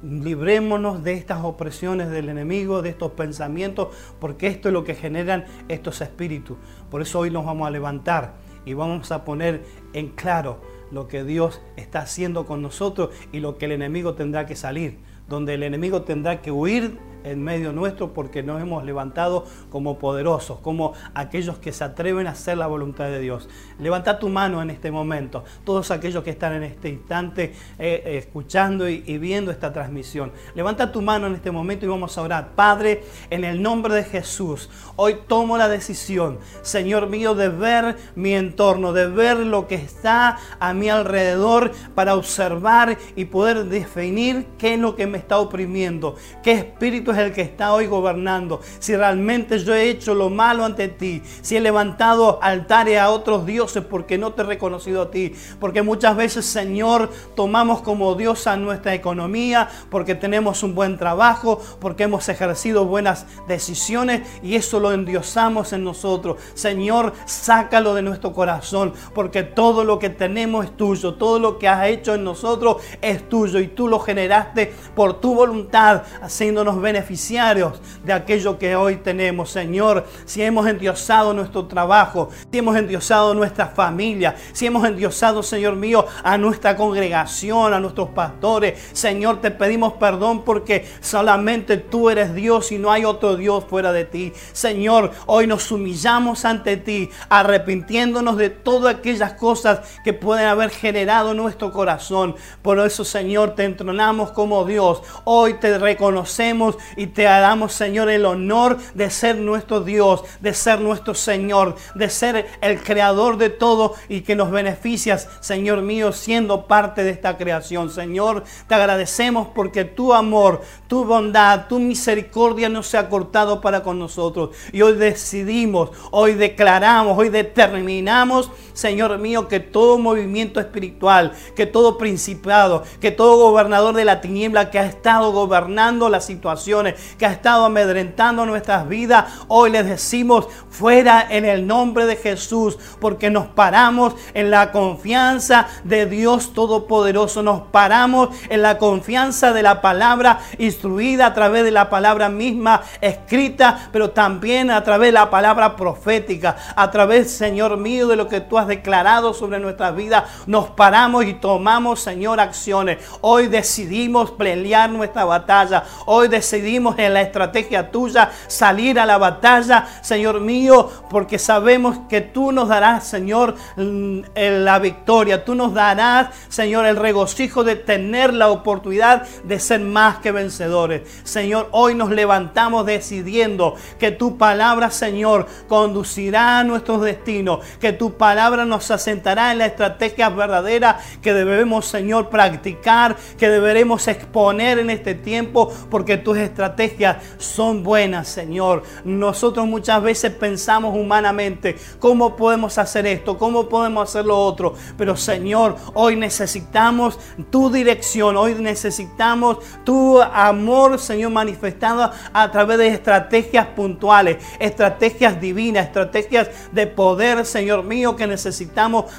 librémonos 0.02 1.02
de 1.02 1.14
estas 1.14 1.44
opresiones 1.44 2.10
del 2.10 2.28
enemigo, 2.28 2.82
de 2.82 2.90
estos 2.90 3.12
pensamientos, 3.12 3.88
porque 4.20 4.46
esto 4.46 4.68
es 4.68 4.72
lo 4.72 4.84
que 4.84 4.94
generan 4.94 5.44
estos 5.68 6.00
espíritus. 6.00 6.56
Por 6.90 7.02
eso 7.02 7.20
hoy 7.20 7.30
nos 7.30 7.44
vamos 7.44 7.66
a 7.66 7.70
levantar 7.70 8.34
y 8.64 8.74
vamos 8.74 9.10
a 9.12 9.24
poner 9.24 9.64
en 9.92 10.08
claro 10.08 10.60
lo 10.90 11.08
que 11.08 11.24
Dios 11.24 11.60
está 11.76 12.00
haciendo 12.00 12.46
con 12.46 12.62
nosotros 12.62 13.10
y 13.32 13.40
lo 13.40 13.58
que 13.58 13.66
el 13.66 13.72
enemigo 13.72 14.14
tendrá 14.14 14.46
que 14.46 14.56
salir, 14.56 14.98
donde 15.28 15.54
el 15.54 15.62
enemigo 15.62 16.02
tendrá 16.02 16.40
que 16.40 16.50
huir 16.50 16.98
en 17.30 17.42
medio 17.42 17.72
nuestro 17.72 18.12
porque 18.12 18.42
nos 18.42 18.60
hemos 18.60 18.84
levantado 18.84 19.46
como 19.70 19.98
poderosos, 19.98 20.58
como 20.60 20.94
aquellos 21.14 21.58
que 21.58 21.72
se 21.72 21.84
atreven 21.84 22.26
a 22.26 22.30
hacer 22.30 22.58
la 22.58 22.66
voluntad 22.66 23.06
de 23.06 23.20
Dios. 23.20 23.48
Levanta 23.78 24.18
tu 24.18 24.28
mano 24.28 24.62
en 24.62 24.70
este 24.70 24.90
momento, 24.90 25.44
todos 25.64 25.90
aquellos 25.90 26.24
que 26.24 26.30
están 26.30 26.54
en 26.54 26.64
este 26.64 26.88
instante 26.88 27.54
eh, 27.78 28.02
eh, 28.04 28.18
escuchando 28.18 28.88
y, 28.88 29.02
y 29.06 29.18
viendo 29.18 29.50
esta 29.50 29.72
transmisión. 29.72 30.32
Levanta 30.54 30.90
tu 30.90 31.02
mano 31.02 31.26
en 31.26 31.34
este 31.34 31.50
momento 31.50 31.84
y 31.84 31.88
vamos 31.88 32.16
a 32.16 32.22
orar. 32.22 32.50
Padre, 32.54 33.04
en 33.30 33.44
el 33.44 33.62
nombre 33.62 33.94
de 33.94 34.04
Jesús, 34.04 34.70
hoy 34.96 35.18
tomo 35.26 35.58
la 35.58 35.68
decisión, 35.68 36.38
Señor 36.62 37.08
mío, 37.08 37.34
de 37.34 37.48
ver 37.48 37.96
mi 38.14 38.34
entorno, 38.34 38.92
de 38.92 39.08
ver 39.08 39.38
lo 39.38 39.66
que 39.66 39.76
está 39.76 40.38
a 40.58 40.74
mi 40.74 40.88
alrededor 40.88 41.72
para 41.94 42.14
observar 42.14 42.98
y 43.16 43.26
poder 43.26 43.66
definir 43.66 44.46
qué 44.58 44.74
es 44.74 44.80
lo 44.80 44.96
que 44.96 45.06
me 45.06 45.18
está 45.18 45.38
oprimiendo, 45.38 46.16
qué 46.42 46.52
espíritu 46.52 47.10
es 47.12 47.17
el 47.18 47.32
que 47.32 47.42
está 47.42 47.72
hoy 47.72 47.86
gobernando. 47.86 48.60
Si 48.78 48.94
realmente 48.94 49.58
yo 49.58 49.74
he 49.74 49.88
hecho 49.88 50.14
lo 50.14 50.30
malo 50.30 50.64
ante 50.64 50.88
ti, 50.88 51.22
si 51.42 51.56
he 51.56 51.60
levantado 51.60 52.38
altares 52.42 52.98
a 52.98 53.10
otros 53.10 53.46
dioses 53.46 53.84
porque 53.84 54.18
no 54.18 54.32
te 54.32 54.42
he 54.42 54.44
reconocido 54.44 55.02
a 55.02 55.10
ti, 55.10 55.32
porque 55.60 55.82
muchas 55.82 56.16
veces, 56.16 56.46
Señor, 56.46 57.10
tomamos 57.34 57.82
como 57.82 58.14
Dios 58.14 58.46
a 58.46 58.56
nuestra 58.56 58.94
economía, 58.94 59.68
porque 59.90 60.14
tenemos 60.14 60.62
un 60.62 60.74
buen 60.74 60.98
trabajo, 60.98 61.60
porque 61.80 62.04
hemos 62.04 62.28
ejercido 62.28 62.84
buenas 62.84 63.26
decisiones 63.46 64.22
y 64.42 64.54
eso 64.56 64.80
lo 64.80 64.92
endiosamos 64.92 65.72
en 65.72 65.84
nosotros. 65.84 66.38
Señor, 66.54 67.12
sácalo 67.24 67.94
de 67.94 68.02
nuestro 68.02 68.32
corazón, 68.32 68.92
porque 69.14 69.42
todo 69.42 69.84
lo 69.84 69.98
que 69.98 70.10
tenemos 70.10 70.66
es 70.66 70.76
tuyo, 70.76 71.14
todo 71.14 71.38
lo 71.38 71.58
que 71.58 71.68
has 71.68 71.86
hecho 71.86 72.14
en 72.14 72.24
nosotros 72.24 72.82
es 73.00 73.28
tuyo 73.28 73.60
y 73.60 73.68
tú 73.68 73.88
lo 73.88 73.98
generaste 73.98 74.72
por 74.94 75.20
tu 75.20 75.34
voluntad, 75.34 76.02
haciéndonos 76.22 76.80
beneficios 76.80 76.97
beneficiarios 76.98 77.80
de 78.04 78.12
aquello 78.12 78.58
que 78.58 78.74
hoy 78.74 78.96
tenemos, 78.96 79.50
Señor. 79.50 80.04
Si 80.24 80.42
hemos 80.42 80.66
endiosado 80.66 81.32
nuestro 81.32 81.66
trabajo, 81.66 82.30
si 82.50 82.58
hemos 82.58 82.76
endiosado 82.76 83.34
nuestra 83.34 83.68
familia, 83.68 84.34
si 84.52 84.66
hemos 84.66 84.84
endiosado, 84.84 85.42
Señor 85.42 85.76
mío, 85.76 86.06
a 86.24 86.36
nuestra 86.36 86.76
congregación, 86.76 87.72
a 87.72 87.78
nuestros 87.78 88.08
pastores, 88.08 88.80
Señor, 88.92 89.40
te 89.40 89.52
pedimos 89.52 89.92
perdón 89.94 90.42
porque 90.44 90.88
solamente 91.00 91.76
tú 91.76 92.10
eres 92.10 92.34
Dios 92.34 92.72
y 92.72 92.78
no 92.78 92.90
hay 92.90 93.04
otro 93.04 93.36
Dios 93.36 93.64
fuera 93.68 93.92
de 93.92 94.04
ti. 94.04 94.32
Señor, 94.52 95.12
hoy 95.26 95.46
nos 95.46 95.70
humillamos 95.70 96.44
ante 96.44 96.76
ti, 96.78 97.10
arrepintiéndonos 97.28 98.36
de 98.36 98.50
todas 98.50 98.96
aquellas 98.96 99.34
cosas 99.34 99.80
que 100.02 100.12
pueden 100.12 100.46
haber 100.46 100.70
generado 100.70 101.32
nuestro 101.32 101.72
corazón. 101.72 102.34
Por 102.62 102.80
eso, 102.80 103.04
Señor, 103.04 103.54
te 103.54 103.64
entronamos 103.64 104.32
como 104.32 104.64
Dios. 104.64 105.02
Hoy 105.24 105.54
te 105.54 105.78
reconocemos 105.78 106.76
y 106.96 107.08
te 107.08 107.24
damos, 107.24 107.72
Señor, 107.72 108.08
el 108.10 108.24
honor 108.24 108.78
de 108.94 109.10
ser 109.10 109.36
nuestro 109.36 109.80
Dios, 109.80 110.24
de 110.40 110.54
ser 110.54 110.80
nuestro 110.80 111.14
Señor, 111.14 111.76
de 111.94 112.10
ser 112.10 112.46
el 112.60 112.82
creador 112.82 113.36
de 113.36 113.50
todo 113.50 113.94
y 114.08 114.22
que 114.22 114.36
nos 114.36 114.50
beneficias, 114.50 115.28
Señor 115.40 115.82
mío, 115.82 116.12
siendo 116.12 116.66
parte 116.66 117.02
de 117.04 117.10
esta 117.10 117.36
creación. 117.36 117.90
Señor, 117.90 118.44
te 118.66 118.74
agradecemos 118.74 119.48
porque 119.54 119.84
tu 119.84 120.14
amor, 120.14 120.62
tu 120.86 121.04
bondad, 121.04 121.66
tu 121.68 121.78
misericordia 121.78 122.68
no 122.68 122.82
se 122.82 122.98
ha 122.98 123.08
cortado 123.08 123.60
para 123.60 123.82
con 123.82 123.98
nosotros. 123.98 124.50
Y 124.72 124.82
hoy 124.82 124.94
decidimos, 124.94 125.90
hoy 126.10 126.34
declaramos, 126.34 127.16
hoy 127.18 127.28
determinamos, 127.28 128.50
Señor 128.78 129.18
mío, 129.18 129.48
que 129.48 129.58
todo 129.58 129.98
movimiento 129.98 130.60
espiritual, 130.60 131.32
que 131.56 131.66
todo 131.66 131.98
principado, 131.98 132.84
que 133.00 133.10
todo 133.10 133.50
gobernador 133.50 133.92
de 133.96 134.04
la 134.04 134.20
tiniebla 134.20 134.70
que 134.70 134.78
ha 134.78 134.86
estado 134.86 135.32
gobernando 135.32 136.08
la 136.08 136.20
situación, 136.20 136.94
que 137.18 137.26
ha 137.26 137.32
estado 137.32 137.64
amedrentando 137.64 138.46
nuestras 138.46 138.88
vidas, 138.88 139.24
hoy 139.48 139.72
les 139.72 139.84
decimos 139.84 140.46
fuera 140.70 141.26
en 141.28 141.44
el 141.44 141.66
nombre 141.66 142.06
de 142.06 142.14
Jesús, 142.14 142.78
porque 143.00 143.30
nos 143.30 143.48
paramos 143.48 144.14
en 144.32 144.52
la 144.52 144.70
confianza 144.70 145.66
de 145.82 146.06
Dios 146.06 146.52
Todopoderoso, 146.52 147.42
nos 147.42 147.62
paramos 147.62 148.28
en 148.48 148.62
la 148.62 148.78
confianza 148.78 149.52
de 149.52 149.64
la 149.64 149.80
palabra 149.80 150.38
instruida 150.56 151.26
a 151.26 151.34
través 151.34 151.64
de 151.64 151.72
la 151.72 151.90
palabra 151.90 152.28
misma 152.28 152.82
escrita, 153.00 153.88
pero 153.90 154.10
también 154.10 154.70
a 154.70 154.84
través 154.84 155.08
de 155.08 155.12
la 155.14 155.30
palabra 155.30 155.74
profética, 155.74 156.56
a 156.76 156.92
través, 156.92 157.32
Señor 157.32 157.76
mío, 157.76 158.06
de 158.06 158.14
lo 158.14 158.28
que 158.28 158.40
tú 158.40 158.56
has 158.56 158.67
declarado 158.68 159.34
sobre 159.34 159.58
nuestras 159.58 159.96
vidas, 159.96 160.24
nos 160.46 160.70
paramos 160.70 161.24
y 161.24 161.34
tomamos, 161.34 162.00
Señor, 162.00 162.40
acciones. 162.40 162.98
Hoy 163.20 163.48
decidimos 163.48 164.30
pelear 164.32 164.90
nuestra 164.90 165.24
batalla, 165.24 165.84
hoy 166.06 166.28
decidimos 166.28 166.98
en 166.98 167.14
la 167.14 167.22
estrategia 167.22 167.90
tuya 167.90 168.30
salir 168.46 169.00
a 169.00 169.06
la 169.06 169.18
batalla, 169.18 169.88
Señor 170.02 170.40
mío, 170.40 170.90
porque 171.10 171.38
sabemos 171.38 171.98
que 172.08 172.20
tú 172.20 172.52
nos 172.52 172.68
darás, 172.68 173.06
Señor, 173.06 173.56
mm, 173.76 174.20
la 174.36 174.78
victoria. 174.78 175.44
Tú 175.44 175.54
nos 175.54 175.74
darás, 175.74 176.28
Señor, 176.48 176.86
el 176.86 176.96
regocijo 176.96 177.64
de 177.64 177.76
tener 177.76 178.34
la 178.34 178.48
oportunidad 178.48 179.26
de 179.44 179.58
ser 179.58 179.80
más 179.80 180.18
que 180.18 180.32
vencedores. 180.32 181.02
Señor, 181.24 181.68
hoy 181.72 181.94
nos 181.94 182.10
levantamos 182.10 182.86
decidiendo 182.86 183.74
que 183.98 184.10
tu 184.10 184.36
palabra, 184.36 184.90
Señor, 184.90 185.46
conducirá 185.68 186.58
a 186.58 186.64
nuestros 186.64 187.00
destinos, 187.00 187.60
que 187.80 187.92
tu 187.92 188.16
palabra 188.16 188.57
nos 188.64 188.90
asentará 188.90 189.52
en 189.52 189.58
la 189.58 189.66
estrategia 189.66 190.28
verdadera 190.28 190.98
que 191.22 191.34
debemos, 191.34 191.86
Señor, 191.86 192.28
practicar, 192.28 193.16
que 193.36 193.48
deberemos 193.48 194.08
exponer 194.08 194.78
en 194.78 194.90
este 194.90 195.14
tiempo, 195.14 195.72
porque 195.90 196.16
tú 196.16 196.34
estrategias 196.34 197.18
son 197.38 197.82
buenas, 197.82 198.28
Señor. 198.28 198.82
Nosotros 199.04 199.66
muchas 199.66 200.02
veces 200.02 200.32
pensamos 200.32 200.96
humanamente 200.96 201.76
cómo 201.98 202.36
podemos 202.36 202.78
hacer 202.78 203.06
esto, 203.06 203.38
cómo 203.38 203.68
podemos 203.68 204.08
hacer 204.08 204.24
lo 204.24 204.38
otro. 204.38 204.74
Pero 204.96 205.16
Señor, 205.16 205.76
hoy 205.94 206.16
necesitamos 206.16 207.18
tu 207.50 207.70
dirección, 207.70 208.36
hoy 208.36 208.54
necesitamos 208.54 209.58
tu 209.84 210.20
amor, 210.20 210.98
Señor, 210.98 211.30
manifestado 211.30 212.10
a 212.32 212.50
través 212.50 212.78
de 212.78 212.88
estrategias 212.88 213.66
puntuales, 213.66 214.38
estrategias 214.58 215.40
divinas, 215.40 215.86
estrategias 215.86 216.48
de 216.72 216.86
poder, 216.86 217.44
Señor 217.44 217.82
mío, 217.84 218.16
que 218.16 218.26
necesitamos 218.26 218.37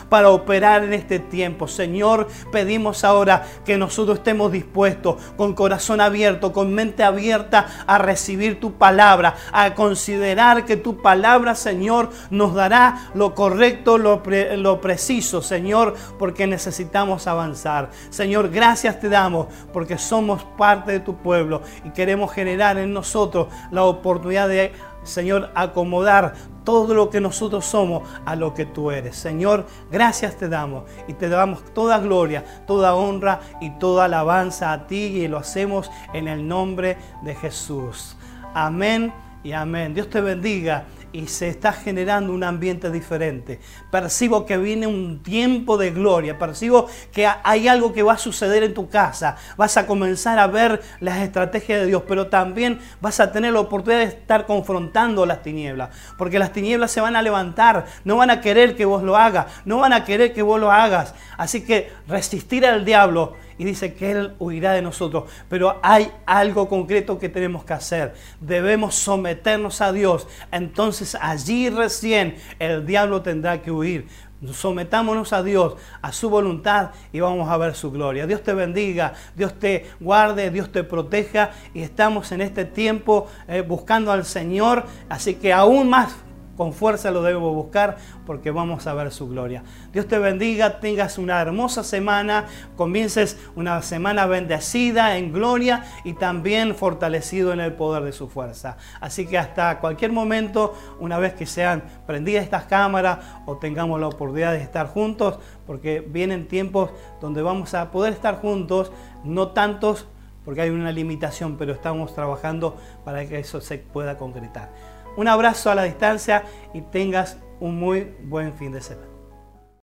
para 0.09 0.29
operar 0.29 0.83
en 0.83 0.93
este 0.93 1.19
tiempo. 1.19 1.67
Señor, 1.67 2.27
pedimos 2.51 3.03
ahora 3.03 3.45
que 3.65 3.77
nosotros 3.77 4.19
estemos 4.19 4.51
dispuestos, 4.51 5.15
con 5.37 5.53
corazón 5.53 6.01
abierto, 6.01 6.53
con 6.53 6.73
mente 6.73 7.03
abierta 7.03 7.67
a 7.85 7.97
recibir 7.97 8.59
tu 8.59 8.73
palabra, 8.73 9.35
a 9.51 9.75
considerar 9.75 10.65
que 10.65 10.77
tu 10.77 11.01
palabra, 11.01 11.55
Señor, 11.55 12.09
nos 12.29 12.53
dará 12.53 13.09
lo 13.13 13.35
correcto, 13.35 13.97
lo 13.97 14.81
preciso, 14.81 15.41
Señor, 15.41 15.95
porque 16.17 16.47
necesitamos 16.47 17.27
avanzar. 17.27 17.89
Señor, 18.09 18.49
gracias 18.49 18.99
te 18.99 19.09
damos 19.09 19.47
porque 19.73 19.97
somos 19.97 20.43
parte 20.57 20.91
de 20.91 20.99
tu 20.99 21.15
pueblo 21.17 21.61
y 21.83 21.91
queremos 21.91 22.31
generar 22.31 22.77
en 22.77 22.93
nosotros 22.93 23.47
la 23.71 23.83
oportunidad 23.83 24.47
de 24.47 24.71
Señor, 25.03 25.49
acomodar 25.55 26.33
todo 26.69 26.93
lo 26.93 27.09
que 27.09 27.19
nosotros 27.19 27.65
somos 27.65 28.07
a 28.27 28.35
lo 28.35 28.53
que 28.53 28.67
tú 28.67 28.91
eres. 28.91 29.15
Señor, 29.15 29.65
gracias 29.91 30.35
te 30.37 30.47
damos 30.47 30.83
y 31.07 31.13
te 31.13 31.27
damos 31.27 31.63
toda 31.73 31.97
gloria, 31.97 32.45
toda 32.67 32.93
honra 32.93 33.39
y 33.59 33.71
toda 33.71 34.05
alabanza 34.05 34.71
a 34.71 34.85
ti 34.85 34.97
y 34.97 35.27
lo 35.27 35.39
hacemos 35.39 35.89
en 36.13 36.27
el 36.27 36.47
nombre 36.47 36.95
de 37.23 37.33
Jesús. 37.33 38.15
Amén 38.53 39.11
y 39.43 39.51
amén. 39.51 39.95
Dios 39.95 40.11
te 40.11 40.21
bendiga 40.21 40.85
y 41.11 41.27
se 41.27 41.47
está 41.49 41.73
generando 41.73 42.33
un 42.33 42.43
ambiente 42.43 42.91
diferente. 42.91 43.59
Percibo 43.91 44.45
que 44.45 44.57
viene 44.57 44.87
un 44.87 45.23
tiempo 45.23 45.77
de 45.77 45.91
gloria, 45.91 46.37
percibo 46.37 46.87
que 47.11 47.27
hay 47.43 47.67
algo 47.67 47.93
que 47.93 48.03
va 48.03 48.13
a 48.13 48.17
suceder 48.17 48.63
en 48.63 48.73
tu 48.73 48.89
casa, 48.89 49.35
vas 49.57 49.77
a 49.77 49.87
comenzar 49.87 50.39
a 50.39 50.47
ver 50.47 50.81
las 50.99 51.19
estrategias 51.19 51.81
de 51.81 51.87
Dios, 51.87 52.03
pero 52.07 52.27
también 52.27 52.79
vas 53.01 53.19
a 53.19 53.31
tener 53.31 53.53
la 53.53 53.59
oportunidad 53.59 54.01
de 54.01 54.07
estar 54.07 54.45
confrontando 54.45 55.25
las 55.25 55.41
tinieblas, 55.41 55.89
porque 56.17 56.39
las 56.39 56.53
tinieblas 56.53 56.91
se 56.91 57.01
van 57.01 57.15
a 57.15 57.21
levantar, 57.21 57.85
no 58.03 58.17
van 58.17 58.29
a 58.29 58.41
querer 58.41 58.75
que 58.75 58.85
vos 58.85 59.03
lo 59.03 59.17
hagas, 59.17 59.47
no 59.65 59.79
van 59.79 59.93
a 59.93 60.05
querer 60.05 60.33
que 60.33 60.41
vos 60.41 60.59
lo 60.59 60.71
hagas, 60.71 61.13
así 61.37 61.61
que 61.65 61.91
resistir 62.07 62.65
al 62.65 62.85
diablo 62.85 63.35
y 63.59 63.65
dice 63.65 63.93
que 63.93 64.11
Él 64.11 64.33
huirá 64.39 64.71
de 64.71 64.81
nosotros. 64.81 65.25
Pero 65.49 65.79
hay 65.83 66.11
algo 66.25 66.67
concreto 66.67 67.19
que 67.19 67.29
tenemos 67.29 67.65
que 67.65 67.73
hacer. 67.73 68.15
Debemos 68.39 68.95
someternos 68.95 69.81
a 69.81 69.91
Dios. 69.91 70.27
Entonces 70.51 71.15
allí 71.19 71.69
recién 71.69 72.37
el 72.57 72.85
diablo 72.85 73.21
tendrá 73.21 73.61
que 73.61 73.69
huir. 73.69 74.07
Sometámonos 74.53 75.33
a 75.33 75.43
Dios, 75.43 75.75
a 76.01 76.13
su 76.13 76.29
voluntad 76.29 76.91
y 77.11 77.19
vamos 77.19 77.49
a 77.49 77.57
ver 77.57 77.75
su 77.75 77.91
gloria. 77.91 78.25
Dios 78.25 78.41
te 78.41 78.53
bendiga, 78.53 79.13
Dios 79.35 79.53
te 79.59 79.87
guarde, 79.99 80.49
Dios 80.49 80.71
te 80.71 80.85
proteja 80.85 81.51
y 81.73 81.81
estamos 81.81 82.31
en 82.31 82.39
este 82.39 82.63
tiempo 82.63 83.27
eh, 83.49 83.59
buscando 83.59 84.13
al 84.13 84.23
Señor, 84.23 84.85
así 85.09 85.35
que 85.35 85.51
aún 85.51 85.89
más 85.89 86.15
con 86.59 86.73
fuerza 86.73 87.09
lo 87.09 87.23
debemos 87.23 87.55
buscar 87.55 87.95
porque 88.25 88.51
vamos 88.51 88.85
a 88.85 88.93
ver 88.93 89.13
su 89.13 89.29
gloria. 89.29 89.63
Dios 89.93 90.09
te 90.09 90.19
bendiga, 90.19 90.81
tengas 90.81 91.17
una 91.17 91.39
hermosa 91.39 91.85
semana, 91.85 92.47
comiences 92.75 93.37
una 93.55 93.81
semana 93.81 94.25
bendecida 94.25 95.15
en 95.15 95.31
gloria 95.31 95.85
y 96.03 96.15
también 96.15 96.75
fortalecido 96.75 97.53
en 97.53 97.61
el 97.61 97.71
poder 97.71 98.03
de 98.03 98.11
su 98.11 98.27
fuerza. 98.27 98.75
Así 98.99 99.25
que 99.25 99.37
hasta 99.37 99.79
cualquier 99.79 100.11
momento, 100.11 100.75
una 100.99 101.17
vez 101.17 101.33
que 101.33 101.45
sean 101.45 101.81
prendidas 102.05 102.43
estas 102.43 102.65
cámaras 102.65 103.19
o 103.45 103.55
tengamos 103.55 103.97
la 104.01 104.07
oportunidad 104.07 104.51
de 104.51 104.61
estar 104.61 104.87
juntos, 104.87 105.39
porque 105.65 106.01
vienen 106.05 106.49
tiempos 106.49 106.89
donde 107.21 107.41
vamos 107.41 107.73
a 107.73 107.89
poder 107.89 108.11
estar 108.11 108.41
juntos, 108.41 108.91
no 109.23 109.51
tantos 109.51 110.07
porque 110.43 110.61
hay 110.61 110.71
una 110.71 110.91
limitación, 110.91 111.57
pero 111.57 111.73
estamos 111.73 112.13
trabajando 112.15 112.75
para 113.05 113.25
que 113.25 113.39
eso 113.39 113.61
se 113.61 113.77
pueda 113.77 114.17
concretar. 114.17 114.69
Un 115.17 115.27
abrazo 115.27 115.71
a 115.71 115.75
la 115.75 115.83
distancia 115.83 116.43
y 116.73 116.81
tengas 116.81 117.37
un 117.59 117.79
muy 117.79 118.15
buen 118.21 118.53
fin 118.53 118.71
de 118.71 118.81
semana. 118.81 119.08